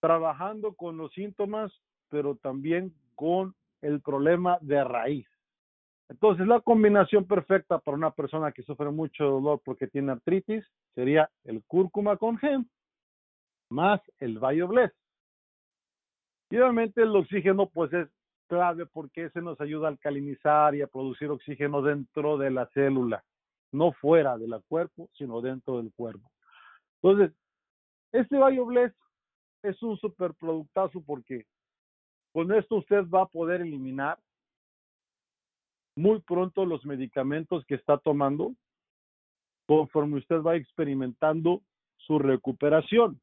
trabajando 0.00 0.74
con 0.74 0.96
los 0.96 1.12
síntomas, 1.12 1.72
pero 2.10 2.36
también 2.36 2.94
con 3.16 3.56
el 3.80 4.00
problema 4.00 4.58
de 4.60 4.84
raíz. 4.84 5.26
Entonces, 6.08 6.46
la 6.46 6.60
combinación 6.60 7.26
perfecta 7.26 7.80
para 7.80 7.96
una 7.96 8.12
persona 8.12 8.52
que 8.52 8.62
sufre 8.62 8.90
mucho 8.90 9.24
dolor 9.24 9.60
porque 9.64 9.88
tiene 9.88 10.12
artritis 10.12 10.64
sería 10.94 11.28
el 11.42 11.64
cúrcuma 11.64 12.16
con 12.18 12.38
gem 12.38 12.64
más 13.68 14.00
el 14.20 14.38
BioBless. 14.38 14.92
Y 16.50 16.58
obviamente 16.58 17.02
el 17.02 17.16
oxígeno 17.16 17.68
pues 17.68 17.92
es 17.94 18.08
clave 18.52 18.84
porque 18.84 19.24
ese 19.24 19.40
nos 19.40 19.58
ayuda 19.62 19.86
a 19.86 19.92
alcalinizar 19.92 20.74
y 20.74 20.82
a 20.82 20.86
producir 20.86 21.30
oxígeno 21.30 21.80
dentro 21.80 22.36
de 22.36 22.50
la 22.50 22.66
célula, 22.74 23.24
no 23.72 23.92
fuera 23.92 24.36
del 24.36 24.54
cuerpo, 24.68 25.08
sino 25.14 25.40
dentro 25.40 25.78
del 25.78 25.90
cuerpo. 25.94 26.30
Entonces, 27.02 27.34
este 28.12 28.36
BioBless 28.36 28.92
es 29.62 29.82
un 29.82 29.96
superproductazo 29.96 31.00
porque 31.00 31.46
con 32.34 32.52
esto 32.52 32.76
usted 32.76 33.08
va 33.08 33.22
a 33.22 33.26
poder 33.26 33.62
eliminar 33.62 34.18
muy 35.96 36.20
pronto 36.20 36.66
los 36.66 36.84
medicamentos 36.84 37.64
que 37.64 37.76
está 37.76 37.96
tomando 37.96 38.52
conforme 39.66 40.18
usted 40.18 40.42
va 40.42 40.56
experimentando 40.56 41.62
su 41.96 42.18
recuperación. 42.18 43.18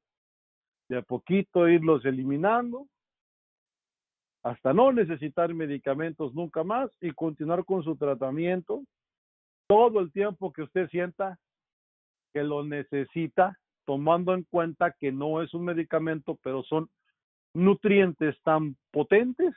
De 0.90 0.98
a 0.98 1.02
poquito 1.04 1.68
irlos 1.68 2.04
eliminando 2.04 2.88
hasta 4.44 4.74
no 4.74 4.92
necesitar 4.92 5.54
medicamentos 5.54 6.34
nunca 6.34 6.64
más 6.64 6.90
y 7.02 7.12
continuar 7.12 7.66
con 7.66 7.84
su 7.84 7.96
tratamiento 7.96 8.84
todo 9.68 10.00
el 10.00 10.12
tiempo 10.12 10.52
que 10.52 10.64
usted 10.64 10.90
sienta 10.90 11.38
que 12.34 12.44
lo 12.44 12.64
necesita, 12.64 13.58
tomando 13.86 14.34
en 14.34 14.44
cuenta 14.44 14.92
que 14.92 15.12
no 15.12 15.42
es 15.42 15.54
un 15.54 15.66
medicamento, 15.66 16.40
pero 16.44 16.64
son 16.64 16.90
nutrientes 17.54 18.36
tan 18.44 18.76
potentes 18.92 19.54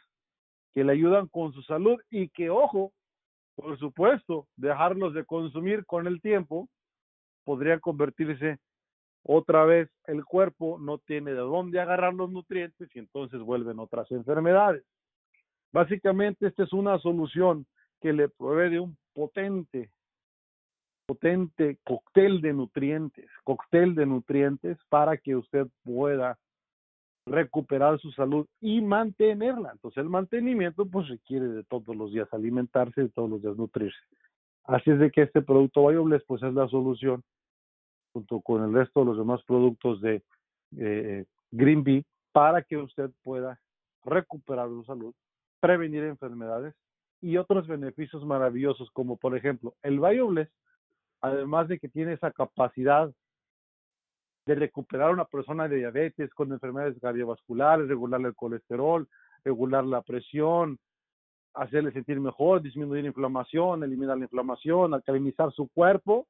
que 0.75 0.85
le 0.85 0.93
ayudan 0.93 1.29
con 1.29 1.53
su 1.53 1.63
salud 1.63 1.99
y 2.11 2.29
que, 2.31 2.51
ojo, 2.51 2.93
por 3.55 3.79
supuesto, 3.79 4.47
dejarlos 4.57 5.15
de 5.15 5.25
consumir 5.25 5.85
con 5.85 6.07
el 6.07 6.21
tiempo 6.21 6.69
podría 7.45 7.79
convertirse 7.79 8.59
otra 9.25 9.65
vez 9.65 9.89
el 10.07 10.25
cuerpo 10.25 10.79
no 10.79 10.99
tiene 10.99 11.33
de 11.33 11.39
dónde 11.39 11.81
agarrar 11.81 12.15
los 12.15 12.31
nutrientes 12.31 12.89
y 12.95 12.99
entonces 12.99 13.41
vuelven 13.41 13.79
otras 13.79 14.11
enfermedades. 14.11 14.85
Básicamente 15.73 16.47
esta 16.47 16.65
es 16.65 16.73
una 16.73 16.99
solución 16.99 17.67
que 18.01 18.13
le 18.13 18.29
provee 18.29 18.71
de 18.71 18.81
un 18.81 18.97
potente, 19.15 19.91
potente 21.07 21.79
cóctel 21.85 22.41
de 22.41 22.53
nutrientes, 22.53 23.27
cóctel 23.45 23.95
de 23.95 24.07
nutrientes 24.07 24.79
para 24.89 25.17
que 25.17 25.37
usted 25.37 25.67
pueda 25.85 26.39
recuperar 27.27 28.01
su 28.01 28.11
salud 28.13 28.47
y 28.61 28.81
mantenerla. 28.81 29.71
Entonces 29.73 30.03
el 30.03 30.09
mantenimiento 30.09 30.85
pues 30.87 31.09
requiere 31.09 31.47
de 31.47 31.65
todos 31.65 31.95
los 31.95 32.13
días 32.13 32.29
alimentarse, 32.33 33.03
de 33.03 33.09
todos 33.11 33.31
los 33.31 33.41
días 33.41 33.57
nutrirse. 33.57 33.99
Así 34.65 34.91
es 34.91 34.99
de 34.99 35.11
que 35.11 35.23
este 35.23 35.43
producto 35.43 35.87
BioBless 35.87 36.25
pues 36.27 36.43
es 36.43 36.53
la 36.53 36.69
solución 36.69 37.23
junto 38.13 38.41
con 38.41 38.63
el 38.63 38.73
resto 38.73 39.01
de 39.01 39.07
los 39.07 39.19
demás 39.19 39.43
productos 39.45 40.01
de 40.01 40.23
eh, 40.79 41.25
Green 41.51 41.83
Bee 41.83 42.05
para 42.33 42.63
que 42.63 42.77
usted 42.77 43.11
pueda 43.23 43.59
recuperar 44.05 44.69
su 44.69 44.85
salud, 44.85 45.15
prevenir 45.61 46.05
enfermedades 46.05 46.75
y 47.21 47.37
otros 47.37 47.67
beneficios 47.67 48.25
maravillosos 48.25 48.91
como 48.93 49.17
por 49.17 49.37
ejemplo 49.37 49.75
el 49.83 50.01
BioBless, 50.01 50.49
además 51.21 51.69
de 51.69 51.79
que 51.79 51.89
tiene 51.89 52.15
esa 52.15 52.33
capacidad 52.33 53.11
de 54.45 54.55
recuperar 54.57 55.11
a 55.11 55.13
una 55.13 55.25
persona 55.25 55.69
de 55.69 55.77
diabetes 55.77 56.35
con 56.35 56.51
enfermedades 56.53 56.99
cardiovasculares, 57.01 57.87
regularle 57.87 58.29
el 58.29 58.35
colesterol, 58.35 59.09
regular 59.45 59.85
la 59.85 60.03
presión, 60.03 60.79
hacerle 61.55 61.93
sentir 61.93 62.19
mejor, 62.21 62.61
disminuir 62.61 63.03
la 63.03 63.09
inflamación, 63.09 63.85
eliminar 63.85 64.19
la 64.19 64.25
inflamación, 64.25 64.95
alcalinizar 64.95 65.53
su 65.53 65.69
cuerpo, 65.69 66.27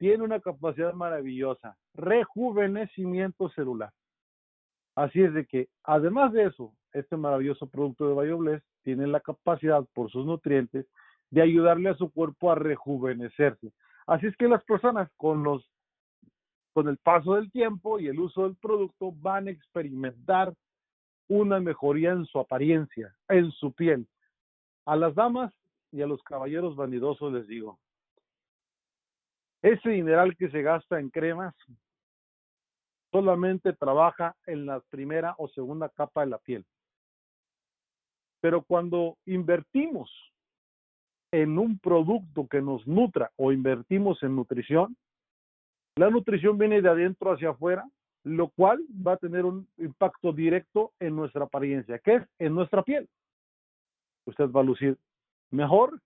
tiene 0.00 0.24
una 0.24 0.40
capacidad 0.40 0.94
maravillosa, 0.94 1.76
rejuvenecimiento 1.92 3.50
celular. 3.50 3.92
Así 4.96 5.22
es 5.22 5.34
de 5.34 5.44
que, 5.44 5.68
además 5.84 6.32
de 6.32 6.46
eso, 6.46 6.72
este 6.94 7.18
maravilloso 7.18 7.66
producto 7.66 8.08
de 8.08 8.14
BioBless 8.14 8.62
tiene 8.82 9.06
la 9.06 9.20
capacidad, 9.20 9.84
por 9.92 10.10
sus 10.10 10.24
nutrientes, 10.24 10.86
de 11.28 11.42
ayudarle 11.42 11.90
a 11.90 11.96
su 11.96 12.10
cuerpo 12.10 12.50
a 12.50 12.54
rejuvenecerse. 12.54 13.72
Así 14.06 14.26
es 14.26 14.34
que 14.38 14.48
las 14.48 14.64
personas 14.64 15.10
con 15.18 15.44
los 15.44 15.70
con 16.72 16.88
el 16.88 16.96
paso 16.96 17.34
del 17.34 17.50
tiempo 17.50 17.98
y 17.98 18.06
el 18.06 18.18
uso 18.20 18.44
del 18.44 18.56
producto 18.56 19.12
van 19.12 19.48
a 19.48 19.50
experimentar 19.50 20.54
una 21.28 21.60
mejoría 21.60 22.12
en 22.12 22.24
su 22.24 22.38
apariencia, 22.38 23.14
en 23.28 23.50
su 23.50 23.72
piel. 23.72 24.06
A 24.86 24.96
las 24.96 25.14
damas 25.14 25.52
y 25.92 26.00
a 26.00 26.06
los 26.06 26.22
caballeros 26.22 26.76
vanidosos 26.76 27.32
les 27.32 27.46
digo, 27.48 27.78
ese 29.62 29.88
mineral 29.88 30.36
que 30.36 30.50
se 30.50 30.62
gasta 30.62 30.98
en 30.98 31.10
cremas 31.10 31.54
solamente 33.12 33.72
trabaja 33.72 34.36
en 34.46 34.66
la 34.66 34.80
primera 34.80 35.34
o 35.38 35.48
segunda 35.48 35.88
capa 35.88 36.22
de 36.22 36.30
la 36.30 36.38
piel. 36.38 36.64
Pero 38.40 38.62
cuando 38.62 39.18
invertimos 39.26 40.10
en 41.32 41.58
un 41.58 41.78
producto 41.78 42.46
que 42.48 42.62
nos 42.62 42.86
nutra 42.86 43.30
o 43.36 43.52
invertimos 43.52 44.22
en 44.22 44.36
nutrición, 44.36 44.96
la 45.96 46.08
nutrición 46.08 46.56
viene 46.56 46.80
de 46.80 46.88
adentro 46.88 47.32
hacia 47.32 47.50
afuera, 47.50 47.84
lo 48.24 48.48
cual 48.48 48.80
va 49.06 49.14
a 49.14 49.18
tener 49.18 49.44
un 49.44 49.68
impacto 49.78 50.32
directo 50.32 50.92
en 51.00 51.16
nuestra 51.16 51.44
apariencia, 51.44 51.98
que 51.98 52.16
es 52.16 52.22
en 52.38 52.54
nuestra 52.54 52.82
piel. 52.82 53.08
Usted 54.26 54.50
va 54.50 54.60
a 54.60 54.64
lucir 54.64 54.96
mejor, 55.50 56.00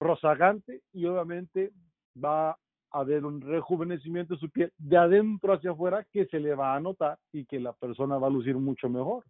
rozagante 0.00 0.82
y 0.92 1.06
obviamente 1.06 1.72
va 2.16 2.50
a 2.50 2.58
haber 2.92 3.24
un 3.24 3.40
rejuvenecimiento 3.40 4.34
de 4.34 4.40
su 4.40 4.50
piel 4.50 4.72
de 4.78 4.96
adentro 4.96 5.52
hacia 5.52 5.70
afuera 5.70 6.04
que 6.12 6.26
se 6.26 6.40
le 6.40 6.54
va 6.54 6.74
a 6.74 6.80
notar 6.80 7.18
y 7.32 7.44
que 7.46 7.60
la 7.60 7.72
persona 7.72 8.18
va 8.18 8.26
a 8.26 8.30
lucir 8.30 8.56
mucho 8.56 8.88
mejor. 8.88 9.24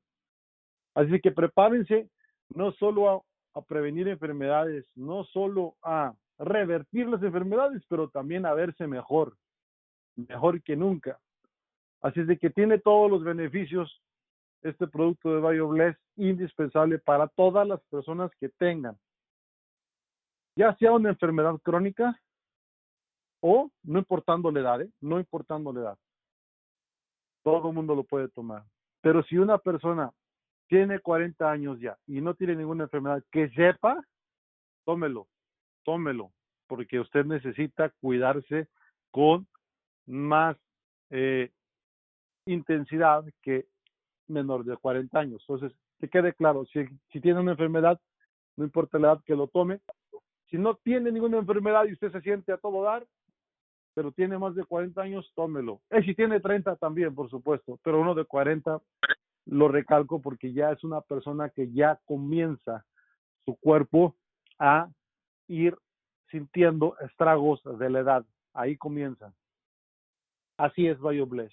Así 0.95 1.21
que 1.21 1.31
prepárense 1.31 2.09
no 2.55 2.73
solo 2.73 3.25
a, 3.55 3.63
prevenir 3.63 4.09
enfermedades, 4.09 4.87
no 4.95 5.25
solo 5.25 5.75
a 5.83 6.15
revertir 6.39 7.07
las 7.09 7.23
enfermedades, 7.23 7.83
pero 7.89 8.09
también 8.09 8.47
a 8.47 8.55
verse 8.55 8.87
mejor 8.87 9.37
mejor 10.29 10.63
que 10.63 10.77
nunca. 10.77 11.19
Así 12.03 12.21
es 12.21 12.27
de 12.27 12.39
que 12.39 12.51
tiene 12.51 12.79
todos 12.79 13.11
los 13.11 13.25
beneficios 13.25 14.03
este 14.63 14.87
producto 14.87 15.35
de 15.35 15.41
BioBless 15.41 15.97
indispensable 16.17 16.99
para 16.99 17.29
todas 17.29 17.67
las 17.67 17.81
personas 17.85 18.31
que 18.39 18.51
tengan, 18.51 18.97
ya 20.55 20.75
sea 20.77 20.93
una 20.93 21.11
enfermedad 21.11 21.57
crónica 21.63 22.21
o 23.41 23.71
no 23.83 23.99
importando 23.99 24.51
la 24.51 24.61
edad, 24.61 24.83
¿eh? 24.83 24.91
no 25.01 25.19
importando 25.19 25.73
la 25.73 25.81
edad. 25.81 25.99
Todo 27.43 27.69
el 27.69 27.75
mundo 27.75 27.95
lo 27.95 28.05
puede 28.05 28.29
tomar. 28.29 28.65
Pero 29.01 29.23
si 29.25 29.39
una 29.39 29.59
persona 29.59 30.13
tiene 30.69 31.01
40 31.01 31.51
años 31.51 31.81
ya 31.81 31.97
y 32.07 32.21
no 32.21 32.35
tiene 32.35 32.55
ninguna 32.55 32.85
enfermedad, 32.85 33.25
que 33.33 33.49
sepa, 33.51 34.05
tómelo, 34.85 35.27
tómelo, 35.85 36.33
porque 36.67 37.01
usted 37.01 37.25
necesita 37.25 37.91
cuidarse 38.01 38.69
con 39.11 39.49
más 40.07 40.57
eh, 41.11 41.51
intensidad 42.47 43.25
que 43.43 43.67
menor 44.29 44.65
de 44.65 44.77
40 44.77 45.19
años. 45.19 45.45
Entonces, 45.49 45.77
que 45.99 46.09
quede 46.09 46.35
claro, 46.35 46.65
si, 46.67 46.85
si 47.11 47.21
tiene 47.21 47.41
una 47.41 47.53
enfermedad, 47.53 48.01
no 48.57 48.65
importa 48.65 48.99
la 48.99 49.13
edad 49.13 49.23
que 49.25 49.35
lo 49.35 49.49
tome. 49.49 49.81
Si 50.51 50.59
no 50.59 50.75
tiene 50.77 51.11
ninguna 51.11 51.39
enfermedad 51.39 51.85
y 51.87 51.93
usted 51.93 52.13
se 52.13 52.21
siente 52.21 52.53
a 52.53 52.59
todo 52.59 52.83
dar, 52.83 53.07
pero 53.95 54.13
tiene 54.13 54.39
más 54.39 54.55
de 54.55 54.65
40 54.65 55.01
años, 55.01 55.31
tómelo. 55.35 55.81
Y 55.91 56.03
si 56.03 56.15
tiene 56.15 56.41
30 56.41 56.77
también, 56.77 57.15
por 57.15 57.29
supuesto, 57.31 57.79
pero 57.83 58.01
uno 58.01 58.15
de 58.15 58.25
40 58.25 58.81
lo 59.47 59.69
recalco 59.69 60.21
porque 60.21 60.53
ya 60.53 60.71
es 60.71 60.85
una 60.85 61.01
persona 61.01 61.51
que 61.51 61.73
ya 61.73 61.99
comienza 62.05 62.85
su 63.45 63.57
cuerpo 63.57 64.15
a 64.59 64.89
ir 65.49 65.77
sintiendo 66.31 66.97
estragos 67.01 67.61
de 67.79 67.91
la 67.91 68.01
edad. 68.01 68.27
Ahí 68.55 68.77
comienza. 68.77 69.33
Así 70.57 70.87
es 70.87 71.01
BioBless. 71.01 71.53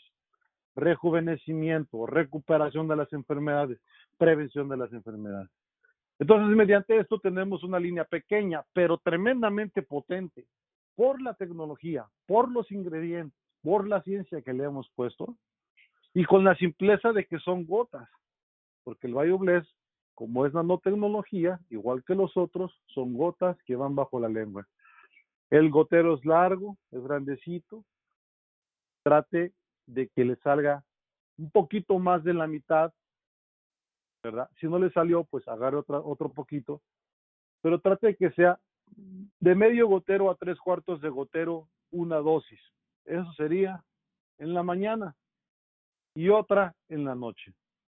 Rejuvenecimiento, 0.75 2.05
recuperación 2.05 2.87
de 2.87 2.97
las 2.97 3.11
enfermedades, 3.13 3.79
prevención 4.17 4.69
de 4.69 4.77
las 4.77 4.93
enfermedades. 4.93 5.49
Entonces, 6.19 6.55
mediante 6.55 6.97
esto 6.97 7.19
tenemos 7.19 7.63
una 7.63 7.79
línea 7.79 8.03
pequeña, 8.03 8.63
pero 8.73 8.97
tremendamente 8.97 9.81
potente, 9.81 10.45
por 10.97 11.21
la 11.21 11.35
tecnología, 11.35 12.07
por 12.25 12.51
los 12.51 12.69
ingredientes, 12.71 13.39
por 13.61 13.87
la 13.87 14.01
ciencia 14.01 14.41
que 14.41 14.51
le 14.51 14.63
hemos 14.63 14.89
puesto, 14.95 15.37
y 16.13 16.25
con 16.25 16.43
la 16.43 16.55
simpleza 16.55 17.13
de 17.13 17.25
que 17.25 17.37
son 17.37 17.65
gotas, 17.65 18.09
porque 18.83 19.05
el 19.05 19.13
BioBless, 19.13 19.65
como 20.15 20.47
es 20.47 20.53
nanotecnología, 20.53 21.59
igual 21.69 22.03
que 22.03 22.15
los 22.15 22.35
otros, 22.35 22.73
son 22.87 23.13
gotas 23.13 23.55
que 23.65 23.75
van 23.75 23.95
bajo 23.95 24.19
la 24.19 24.27
lengua. 24.27 24.67
El 25.51 25.69
gotero 25.69 26.15
es 26.15 26.25
largo, 26.25 26.75
es 26.91 27.03
grandecito, 27.03 27.85
trate 29.03 29.53
de 29.85 30.07
que 30.09 30.25
le 30.25 30.35
salga 30.37 30.83
un 31.37 31.51
poquito 31.51 31.99
más 31.99 32.23
de 32.23 32.33
la 32.33 32.47
mitad, 32.47 32.91
¿verdad? 34.23 34.49
Si 34.59 34.67
no 34.67 34.79
le 34.79 34.89
salió, 34.89 35.23
pues 35.25 35.47
agarre 35.47 35.77
otra, 35.77 35.99
otro 35.99 36.29
poquito 36.29 36.81
pero 37.61 37.79
trate 37.79 38.15
que 38.15 38.31
sea 38.31 38.59
de 38.95 39.55
medio 39.55 39.87
gotero 39.87 40.29
a 40.29 40.35
tres 40.35 40.57
cuartos 40.59 41.01
de 41.01 41.09
gotero 41.09 41.67
una 41.91 42.17
dosis. 42.17 42.59
Eso 43.05 43.31
sería 43.33 43.83
en 44.37 44.53
la 44.53 44.63
mañana 44.63 45.15
y 46.13 46.29
otra 46.29 46.75
en 46.89 47.05
la 47.05 47.15
noche, 47.15 47.53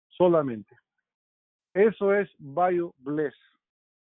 solamente. 0.09 0.77
Eso 1.74 2.12
es 2.12 2.29
BioBless 2.38 3.35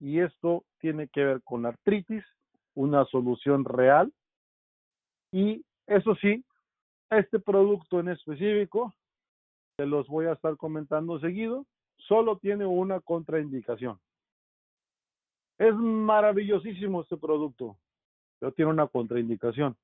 y 0.00 0.20
esto 0.20 0.64
tiene 0.80 1.08
que 1.08 1.24
ver 1.24 1.42
con 1.42 1.66
artritis, 1.66 2.24
una 2.74 3.04
solución 3.06 3.64
real 3.64 4.12
y 5.32 5.64
eso 5.86 6.14
sí, 6.16 6.44
este 7.10 7.38
producto 7.38 8.00
en 8.00 8.08
específico, 8.08 8.94
se 9.76 9.86
los 9.86 10.06
voy 10.08 10.26
a 10.26 10.32
estar 10.32 10.56
comentando 10.56 11.18
seguido, 11.20 11.66
solo 11.96 12.38
tiene 12.38 12.66
una 12.66 13.00
contraindicación. 13.00 13.98
Es 15.60 15.74
maravillosísimo 15.74 17.02
este 17.02 17.18
producto, 17.18 17.76
pero 18.38 18.50
tiene 18.50 18.70
una 18.70 18.86
contraindicación. 18.86 19.76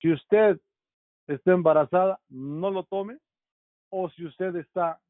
Si 0.00 0.12
usted 0.12 0.60
está 1.28 1.52
embarazada, 1.52 2.18
no 2.28 2.68
lo 2.68 2.82
tome, 2.82 3.20
o 3.90 4.10
si 4.10 4.26
usted 4.26 4.56
está 4.56 5.00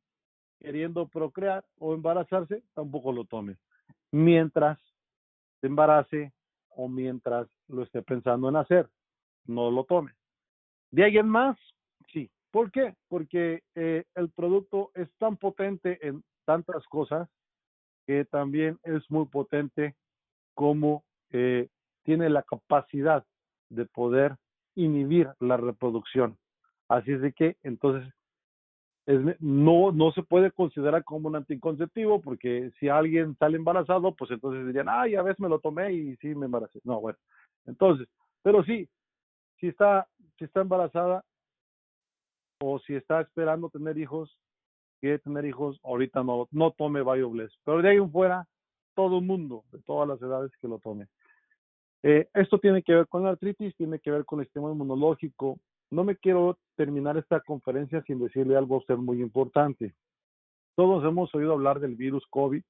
queriendo 0.61 1.09
procrear 1.09 1.65
o 1.79 1.95
embarazarse, 1.95 2.63
tampoco 2.75 3.15
lo 3.15 3.25
tome. 3.25 3.57
Mientras 4.11 4.79
se 5.63 5.69
embarace 5.69 6.35
o 6.69 6.87
mientras 6.87 7.49
lo 7.69 7.83
esté 7.83 8.03
pensando 8.03 8.51
en 8.51 8.57
hacer, 8.57 8.91
no 9.47 9.71
lo 9.71 9.85
tome. 9.85 10.13
¿De 10.91 11.05
alguien 11.05 11.31
más? 11.31 11.57
Sí. 12.13 12.31
¿Por 12.51 12.71
qué? 12.71 12.95
Porque 13.09 13.63
eh, 13.75 14.05
el 14.17 14.29
producto 14.33 14.91
es 14.93 15.09
tan 15.17 15.39
potente 15.39 15.99
en 16.07 16.23
tantas 16.45 16.85
cosas 16.89 17.27
que 18.07 18.25
también 18.25 18.79
es 18.83 19.09
muy 19.11 19.27
potente 19.27 19.95
como 20.55 21.05
eh, 21.31 21.69
tiene 22.05 22.29
la 22.29 22.43
capacidad 22.43 23.25
de 23.69 23.87
poder 23.87 24.37
inhibir 24.75 25.31
la 25.41 25.57
reproducción. 25.57 26.37
Así 26.89 27.13
es 27.13 27.21
de 27.21 27.33
que 27.33 27.57
entonces 27.63 28.13
no, 29.41 29.91
no 29.91 30.13
se 30.13 30.23
puede 30.23 30.53
considerar 30.53 31.03
como 31.05 31.29
un 31.29 31.37
anticonceptivo 31.37 32.21
porque 32.21 32.71
si 32.79 32.89
alguien 32.89 33.37
sale 33.39 33.57
embarazado, 33.57 34.15
pues 34.15 34.31
entonces 34.31 34.67
dirían, 34.67 34.89
ay, 34.89 35.17
a 35.17 35.23
veces 35.23 35.41
me 35.41 35.49
lo 35.49 35.59
tomé 35.59 35.93
y 35.93 36.17
sí 36.17 36.35
me 36.35 36.47
embaracé. 36.47 36.81
No, 36.85 37.01
bueno, 37.01 37.19
entonces, 37.67 38.09
pero 38.43 38.63
sí, 38.65 38.89
si 39.59 39.69
está, 39.69 40.07
si 40.39 40.45
está 40.45 40.61
embarazada 40.61 41.25
o 42.61 42.79
si 42.81 42.95
está 42.95 43.21
esperando 43.21 43.71
tener 43.71 43.99
hijos, 43.99 44.39
quiere 45.03 45.19
tener 45.19 45.45
hijos, 45.45 45.81
ahorita 45.83 46.23
no, 46.23 46.47
no 46.53 46.71
tome 46.71 47.03
BioBless. 47.03 47.53
Pero 47.65 47.83
de 47.83 47.89
ahí 47.91 47.97
en 47.97 48.13
fuera, 48.13 48.47
todo 48.95 49.21
mundo, 49.21 49.65
de 49.73 49.81
todas 49.81 50.09
las 50.09 50.23
edades, 50.23 50.53
que 50.61 50.69
lo 50.69 50.79
tome. 50.79 51.09
Eh, 52.05 52.29
esto 52.35 52.61
tiene 52.61 52.85
que 52.85 52.95
ver 52.95 53.09
con 53.09 53.25
la 53.25 53.31
artritis, 53.31 53.75
tiene 53.75 53.99
que 53.99 54.13
ver 54.13 54.25
con 54.25 54.39
el 54.39 54.47
sistema 54.47 54.71
inmunológico, 54.71 55.59
no 55.91 56.05
me 56.05 56.17
quiero 56.17 56.57
terminar 56.77 57.17
esta 57.17 57.41
conferencia 57.41 58.01
sin 58.07 58.21
decirle 58.21 58.57
algo 58.57 58.77
a 58.77 58.79
usted 58.79 58.97
muy 58.97 59.21
importante. 59.21 59.93
Todos 60.77 61.05
hemos 61.05 61.35
oído 61.35 61.53
hablar 61.53 61.81
del 61.81 61.97
virus 61.97 62.25
COVID 62.31 62.63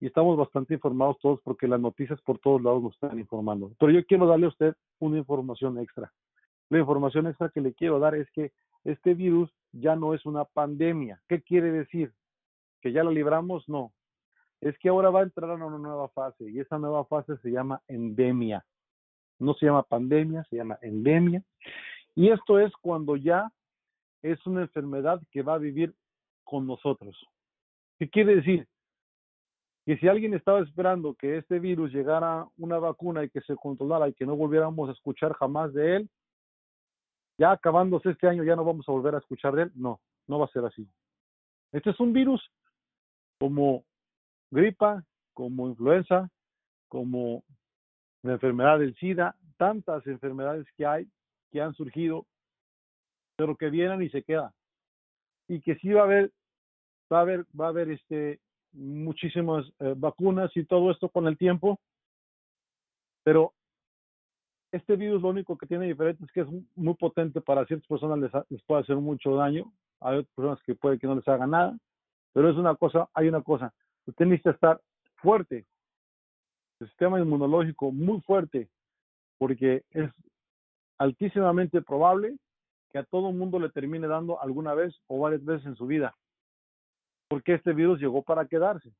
y 0.00 0.06
estamos 0.06 0.36
bastante 0.38 0.74
informados 0.74 1.18
todos 1.20 1.40
porque 1.42 1.68
las 1.68 1.80
noticias 1.80 2.20
por 2.22 2.38
todos 2.38 2.62
lados 2.62 2.82
nos 2.82 2.94
están 2.94 3.18
informando. 3.18 3.70
Pero 3.78 3.92
yo 3.92 4.04
quiero 4.06 4.26
darle 4.26 4.46
a 4.46 4.48
usted 4.48 4.74
una 4.98 5.18
información 5.18 5.78
extra. 5.78 6.10
La 6.70 6.78
información 6.78 7.26
extra 7.26 7.50
que 7.50 7.60
le 7.60 7.74
quiero 7.74 7.98
dar 7.98 8.14
es 8.14 8.28
que 8.32 8.50
este 8.86 9.14
virus 9.14 9.50
ya 9.72 9.96
no 9.96 10.14
es 10.14 10.24
una 10.24 10.44
pandemia. 10.44 11.20
¿Qué 11.28 11.42
quiere 11.42 11.72
decir? 11.72 12.12
¿Que 12.80 12.92
ya 12.92 13.02
lo 13.02 13.10
libramos? 13.10 13.68
No. 13.68 13.92
Es 14.60 14.78
que 14.78 14.88
ahora 14.88 15.10
va 15.10 15.20
a 15.20 15.24
entrar 15.24 15.50
a 15.50 15.54
una 15.54 15.76
nueva 15.76 16.08
fase 16.10 16.48
y 16.48 16.60
esa 16.60 16.78
nueva 16.78 17.04
fase 17.04 17.36
se 17.38 17.50
llama 17.50 17.82
endemia. 17.88 18.64
No 19.38 19.54
se 19.54 19.66
llama 19.66 19.82
pandemia, 19.82 20.44
se 20.48 20.56
llama 20.56 20.78
endemia. 20.82 21.42
Y 22.14 22.30
esto 22.30 22.60
es 22.60 22.72
cuando 22.80 23.16
ya 23.16 23.50
es 24.22 24.44
una 24.46 24.62
enfermedad 24.62 25.20
que 25.32 25.42
va 25.42 25.54
a 25.54 25.58
vivir 25.58 25.92
con 26.44 26.66
nosotros. 26.66 27.16
¿Qué 27.98 28.08
quiere 28.08 28.36
decir? 28.36 28.68
Que 29.84 29.98
si 29.98 30.06
alguien 30.06 30.32
estaba 30.32 30.60
esperando 30.60 31.14
que 31.14 31.38
este 31.38 31.58
virus 31.58 31.92
llegara 31.92 32.46
una 32.56 32.78
vacuna 32.78 33.24
y 33.24 33.30
que 33.30 33.40
se 33.40 33.56
controlara 33.56 34.08
y 34.08 34.14
que 34.14 34.26
no 34.26 34.36
volviéramos 34.36 34.88
a 34.88 34.92
escuchar 34.92 35.32
jamás 35.34 35.74
de 35.74 35.96
él, 35.96 36.10
ya 37.38 37.52
acabándose 37.52 38.10
este 38.10 38.28
año 38.28 38.44
ya 38.44 38.56
no 38.56 38.64
vamos 38.64 38.88
a 38.88 38.92
volver 38.92 39.14
a 39.14 39.18
escuchar 39.18 39.54
de 39.54 39.64
él. 39.64 39.72
No, 39.74 40.00
no 40.26 40.38
va 40.38 40.46
a 40.46 40.50
ser 40.50 40.64
así. 40.64 40.88
Este 41.72 41.90
es 41.90 42.00
un 42.00 42.12
virus 42.12 42.42
como 43.38 43.84
gripa, 44.50 45.04
como 45.34 45.68
influenza, 45.68 46.30
como 46.88 47.44
la 48.22 48.32
enfermedad 48.32 48.78
del 48.78 48.94
SIDA, 48.96 49.36
tantas 49.56 50.06
enfermedades 50.06 50.66
que 50.76 50.86
hay 50.86 51.08
que 51.52 51.60
han 51.60 51.74
surgido, 51.74 52.26
pero 53.36 53.56
que 53.56 53.70
vienen 53.70 54.02
y 54.02 54.08
se 54.10 54.22
quedan. 54.22 54.50
Y 55.48 55.60
que 55.60 55.76
sí 55.76 55.92
va 55.92 56.02
a 56.02 56.04
haber, 56.04 56.32
va 57.12 57.18
a 57.18 57.22
haber, 57.22 57.46
va 57.58 57.66
a 57.66 57.68
haber 57.68 57.90
este, 57.90 58.40
muchísimas 58.72 59.66
eh, 59.80 59.94
vacunas 59.96 60.50
y 60.56 60.64
todo 60.64 60.90
esto 60.90 61.08
con 61.08 61.26
el 61.26 61.38
tiempo, 61.38 61.78
pero 63.22 63.54
este 64.76 64.96
virus 64.96 65.22
lo 65.22 65.28
único 65.28 65.56
que 65.56 65.66
tiene 65.66 65.86
diferente 65.86 66.24
es 66.24 66.32
que 66.32 66.40
es 66.40 66.48
muy 66.74 66.94
potente 66.94 67.40
para 67.40 67.66
ciertas 67.66 67.86
personas 67.88 68.18
les, 68.18 68.30
les 68.48 68.62
puede 68.62 68.82
hacer 68.82 68.96
mucho 68.96 69.34
daño, 69.34 69.72
hay 70.00 70.18
otras 70.18 70.34
personas 70.34 70.62
que 70.62 70.74
puede 70.74 70.98
que 70.98 71.06
no 71.06 71.16
les 71.16 71.26
haga 71.28 71.46
nada, 71.46 71.76
pero 72.32 72.50
es 72.50 72.56
una 72.56 72.74
cosa, 72.74 73.08
hay 73.14 73.28
una 73.28 73.42
cosa, 73.42 73.72
usted 74.06 74.26
necesita 74.26 74.50
estar 74.50 74.80
fuerte, 75.16 75.66
el 76.80 76.88
sistema 76.88 77.18
inmunológico 77.18 77.90
muy 77.90 78.20
fuerte, 78.20 78.68
porque 79.38 79.84
es 79.90 80.10
altísimamente 80.98 81.82
probable 81.82 82.36
que 82.90 82.98
a 82.98 83.04
todo 83.04 83.32
mundo 83.32 83.58
le 83.58 83.70
termine 83.70 84.06
dando 84.06 84.40
alguna 84.40 84.74
vez 84.74 84.94
o 85.06 85.18
varias 85.18 85.44
veces 85.44 85.66
en 85.66 85.76
su 85.76 85.86
vida, 85.86 86.16
porque 87.28 87.54
este 87.54 87.72
virus 87.72 88.00
llegó 88.00 88.22
para 88.22 88.46
quedarse. 88.46 88.92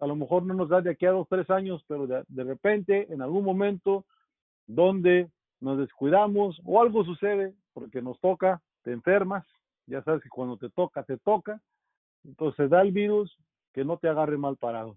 A 0.00 0.06
lo 0.06 0.16
mejor 0.16 0.44
no 0.44 0.54
nos 0.54 0.68
da 0.68 0.80
de 0.80 0.90
aquí 0.90 1.06
a 1.06 1.10
dos, 1.10 1.28
tres 1.28 1.48
años, 1.50 1.84
pero 1.86 2.06
de, 2.06 2.24
de 2.28 2.44
repente, 2.44 3.12
en 3.12 3.22
algún 3.22 3.44
momento 3.44 4.06
donde 4.74 5.28
nos 5.60 5.78
descuidamos 5.78 6.60
o 6.64 6.80
algo 6.80 7.04
sucede 7.04 7.54
porque 7.72 8.00
nos 8.02 8.18
toca, 8.20 8.62
te 8.82 8.92
enfermas, 8.92 9.44
ya 9.86 10.02
sabes 10.02 10.22
que 10.22 10.28
cuando 10.28 10.56
te 10.56 10.70
toca, 10.70 11.02
te 11.02 11.18
toca, 11.18 11.60
entonces 12.24 12.70
da 12.70 12.80
el 12.82 12.92
virus 12.92 13.36
que 13.72 13.84
no 13.84 13.98
te 13.98 14.08
agarre 14.08 14.36
mal 14.36 14.56
parado. 14.56 14.96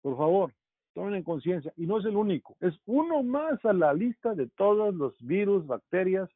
Por 0.00 0.16
favor, 0.16 0.52
tomen 0.94 1.14
en 1.14 1.22
conciencia. 1.22 1.72
Y 1.76 1.86
no 1.86 1.98
es 1.98 2.06
el 2.06 2.16
único, 2.16 2.56
es 2.60 2.74
uno 2.86 3.22
más 3.22 3.62
a 3.64 3.72
la 3.72 3.92
lista 3.92 4.34
de 4.34 4.48
todos 4.56 4.94
los 4.94 5.14
virus, 5.20 5.66
bacterias, 5.66 6.30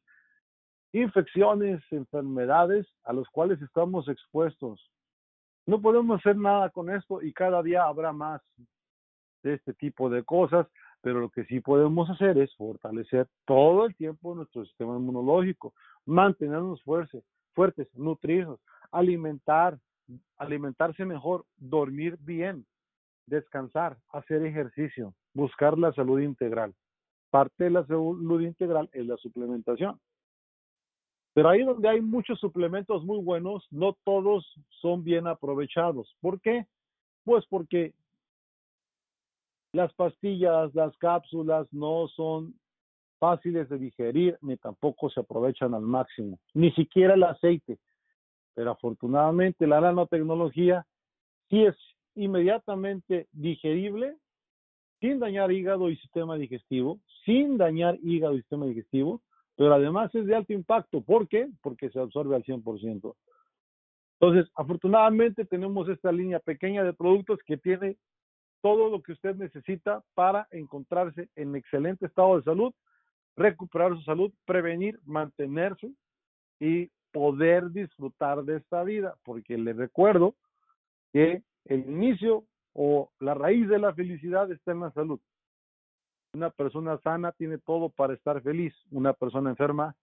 infecciones, 0.91 1.81
enfermedades 1.91 2.87
a 3.03 3.13
los 3.13 3.27
cuales 3.29 3.61
estamos 3.61 4.07
expuestos. 4.07 4.91
No 5.65 5.81
podemos 5.81 6.19
hacer 6.19 6.35
nada 6.35 6.69
con 6.69 6.89
esto 6.89 7.21
y 7.21 7.33
cada 7.33 7.63
día 7.63 7.83
habrá 7.83 8.11
más 8.11 8.41
de 9.43 9.53
este 9.53 9.73
tipo 9.73 10.09
de 10.09 10.23
cosas, 10.23 10.67
pero 11.01 11.19
lo 11.19 11.29
que 11.29 11.45
sí 11.45 11.59
podemos 11.59 12.09
hacer 12.09 12.37
es 12.37 12.53
fortalecer 12.55 13.27
todo 13.45 13.85
el 13.85 13.95
tiempo 13.95 14.35
nuestro 14.35 14.65
sistema 14.65 14.97
inmunológico, 14.97 15.73
mantenernos 16.05 16.81
fuertes, 16.83 17.23
fuertes, 17.53 17.87
nutrirnos, 17.95 18.59
alimentar, 18.91 19.79
alimentarse 20.37 21.05
mejor, 21.05 21.45
dormir 21.57 22.17
bien, 22.19 22.65
descansar, 23.27 23.97
hacer 24.11 24.43
ejercicio, 24.45 25.13
buscar 25.33 25.77
la 25.77 25.93
salud 25.93 26.19
integral. 26.19 26.73
Parte 27.29 27.65
de 27.65 27.69
la 27.69 27.85
salud 27.85 28.41
integral 28.41 28.89
es 28.91 29.05
la 29.05 29.17
suplementación. 29.17 29.99
Pero 31.33 31.49
ahí 31.49 31.63
donde 31.63 31.87
hay 31.87 32.01
muchos 32.01 32.39
suplementos 32.39 33.05
muy 33.05 33.23
buenos, 33.23 33.65
no 33.69 33.95
todos 34.03 34.45
son 34.81 35.03
bien 35.03 35.27
aprovechados. 35.27 36.15
¿Por 36.21 36.41
qué? 36.41 36.65
Pues 37.23 37.45
porque 37.47 37.93
las 39.71 39.93
pastillas, 39.93 40.73
las 40.73 40.97
cápsulas 40.97 41.67
no 41.71 42.07
son 42.09 42.55
fáciles 43.19 43.69
de 43.69 43.77
digerir 43.77 44.37
ni 44.41 44.57
tampoco 44.57 45.09
se 45.09 45.19
aprovechan 45.19 45.73
al 45.73 45.81
máximo, 45.81 46.39
ni 46.53 46.71
siquiera 46.71 47.13
el 47.13 47.23
aceite. 47.23 47.77
Pero 48.55 48.71
afortunadamente 48.71 49.67
la 49.67 49.81
nanotecnología 49.81 50.85
sí 51.49 51.65
es 51.65 51.75
inmediatamente 52.15 53.27
digerible, 53.31 54.15
sin 54.99 55.19
dañar 55.19 55.51
hígado 55.51 55.89
y 55.89 55.97
sistema 55.97 56.35
digestivo, 56.35 56.99
sin 57.25 57.57
dañar 57.57 57.97
hígado 58.01 58.35
y 58.35 58.39
sistema 58.39 58.65
digestivo, 58.65 59.21
pero 59.55 59.73
además 59.73 60.13
es 60.15 60.25
de 60.25 60.35
alto 60.35 60.53
impacto. 60.53 61.01
¿Por 61.01 61.27
qué? 61.27 61.49
Porque 61.61 61.89
se 61.89 61.99
absorbe 61.99 62.35
al 62.35 62.43
100%. 62.43 63.15
Entonces, 64.19 64.51
afortunadamente 64.55 65.45
tenemos 65.45 65.87
esta 65.87 66.11
línea 66.11 66.39
pequeña 66.39 66.83
de 66.83 66.93
productos 66.93 67.39
que 67.45 67.57
tiene 67.57 67.97
todo 68.61 68.89
lo 68.89 69.01
que 69.01 69.13
usted 69.13 69.35
necesita 69.35 70.03
para 70.13 70.47
encontrarse 70.51 71.29
en 71.35 71.55
excelente 71.55 72.05
estado 72.05 72.37
de 72.37 72.43
salud, 72.43 72.73
recuperar 73.35 73.95
su 73.95 74.01
salud, 74.01 74.31
prevenir, 74.45 74.99
mantenerse 75.05 75.91
y 76.59 76.89
poder 77.11 77.71
disfrutar 77.71 78.43
de 78.43 78.57
esta 78.57 78.83
vida, 78.83 79.15
porque 79.23 79.57
le 79.57 79.73
recuerdo 79.73 80.35
que 81.13 81.41
el 81.65 81.89
inicio 81.89 82.43
o 82.73 83.11
la 83.19 83.33
raíz 83.33 83.67
de 83.67 83.79
la 83.79 83.93
felicidad 83.93 84.51
está 84.51 84.71
en 84.71 84.81
la 84.81 84.91
salud. 84.91 85.19
Una 86.33 86.51
persona 86.51 86.99
sana 86.99 87.31
tiene 87.31 87.57
todo 87.57 87.89
para 87.89 88.13
estar 88.13 88.41
feliz. 88.43 88.73
Una 88.91 89.13
persona 89.13 89.49
enferma 89.49 89.95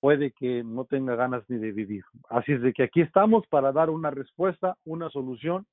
puede 0.00 0.32
que 0.32 0.62
no 0.62 0.84
tenga 0.84 1.14
ganas 1.14 1.48
ni 1.48 1.58
de 1.58 1.72
vivir. 1.72 2.04
Así 2.28 2.52
es 2.52 2.60
de 2.60 2.72
que 2.72 2.82
aquí 2.82 3.00
estamos 3.00 3.46
para 3.46 3.72
dar 3.72 3.88
una 3.88 4.10
respuesta, 4.10 4.76
una 4.84 5.08
solución, 5.10 5.66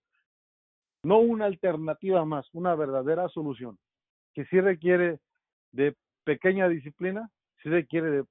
no 1.04 1.20
una 1.20 1.46
alternativa 1.46 2.26
más, 2.26 2.48
una 2.54 2.76
verdadera 2.76 3.30
solución, 3.30 3.78
que 4.34 4.46
sí 4.46 4.60
requiere 4.60 5.20
de 5.72 5.96
pequeña 6.24 6.68
disciplina, 6.68 7.30
sí 7.64 7.70
requiere 7.70 8.12
de, 8.12 8.24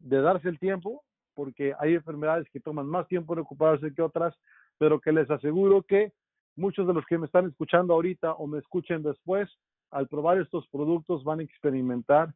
de 0.00 0.20
darse 0.20 0.48
el 0.48 0.58
tiempo, 0.58 1.02
porque 1.34 1.74
hay 1.78 1.94
enfermedades 1.94 2.48
que 2.50 2.60
toman 2.60 2.86
más 2.86 3.06
tiempo 3.08 3.32
en 3.32 3.40
ocuparse 3.40 3.94
que 3.94 4.02
otras, 4.02 4.34
pero 4.76 5.00
que 5.00 5.12
les 5.12 5.30
aseguro 5.30 5.82
que 5.82 6.12
muchos 6.56 6.86
de 6.86 6.94
los 6.94 7.06
que 7.06 7.18
me 7.18 7.26
están 7.26 7.46
escuchando 7.46 7.94
ahorita 7.94 8.32
o 8.32 8.46
me 8.46 8.58
escuchen 8.58 9.02
después, 9.02 9.48
al 9.90 10.08
probar 10.08 10.38
estos 10.38 10.66
productos 10.68 11.24
van 11.24 11.40
a 11.40 11.44
experimentar 11.44 12.34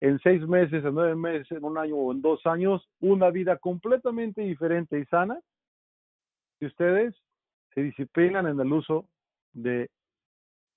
en 0.00 0.18
seis 0.20 0.46
meses, 0.46 0.84
en 0.84 0.94
nueve 0.94 1.16
meses, 1.16 1.50
en 1.50 1.64
un 1.64 1.78
año 1.78 1.96
o 1.96 2.12
en 2.12 2.20
dos 2.20 2.44
años, 2.46 2.86
una 3.00 3.30
vida 3.30 3.56
completamente 3.56 4.42
diferente 4.42 4.98
y 4.98 5.06
sana. 5.06 5.40
Si 6.58 6.66
ustedes 6.66 7.14
se 7.76 7.82
disciplinan 7.82 8.46
en 8.46 8.58
el 8.58 8.72
uso 8.72 9.06
de 9.52 9.90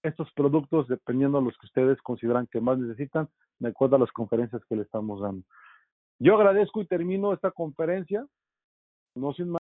estos 0.03 0.29
productos 0.33 0.85
dependiendo 0.89 1.39
de 1.39 1.45
los 1.45 1.57
que 1.57 1.65
ustedes 1.65 2.01
consideran 2.01 2.45
que 2.47 2.59
más 2.59 2.77
necesitan, 2.77 3.29
de 3.59 3.69
acuerdo 3.69 3.95
a 3.95 3.99
las 3.99 4.11
conferencias 4.11 4.61
que 4.67 4.75
le 4.75 4.81
estamos 4.81 5.21
dando. 5.21 5.43
Yo 6.19 6.35
agradezco 6.35 6.81
y 6.81 6.87
termino 6.87 7.31
esta 7.31 7.51
conferencia, 7.51 8.25
no 9.15 9.33
sin 9.33 9.49
más. 9.49 9.57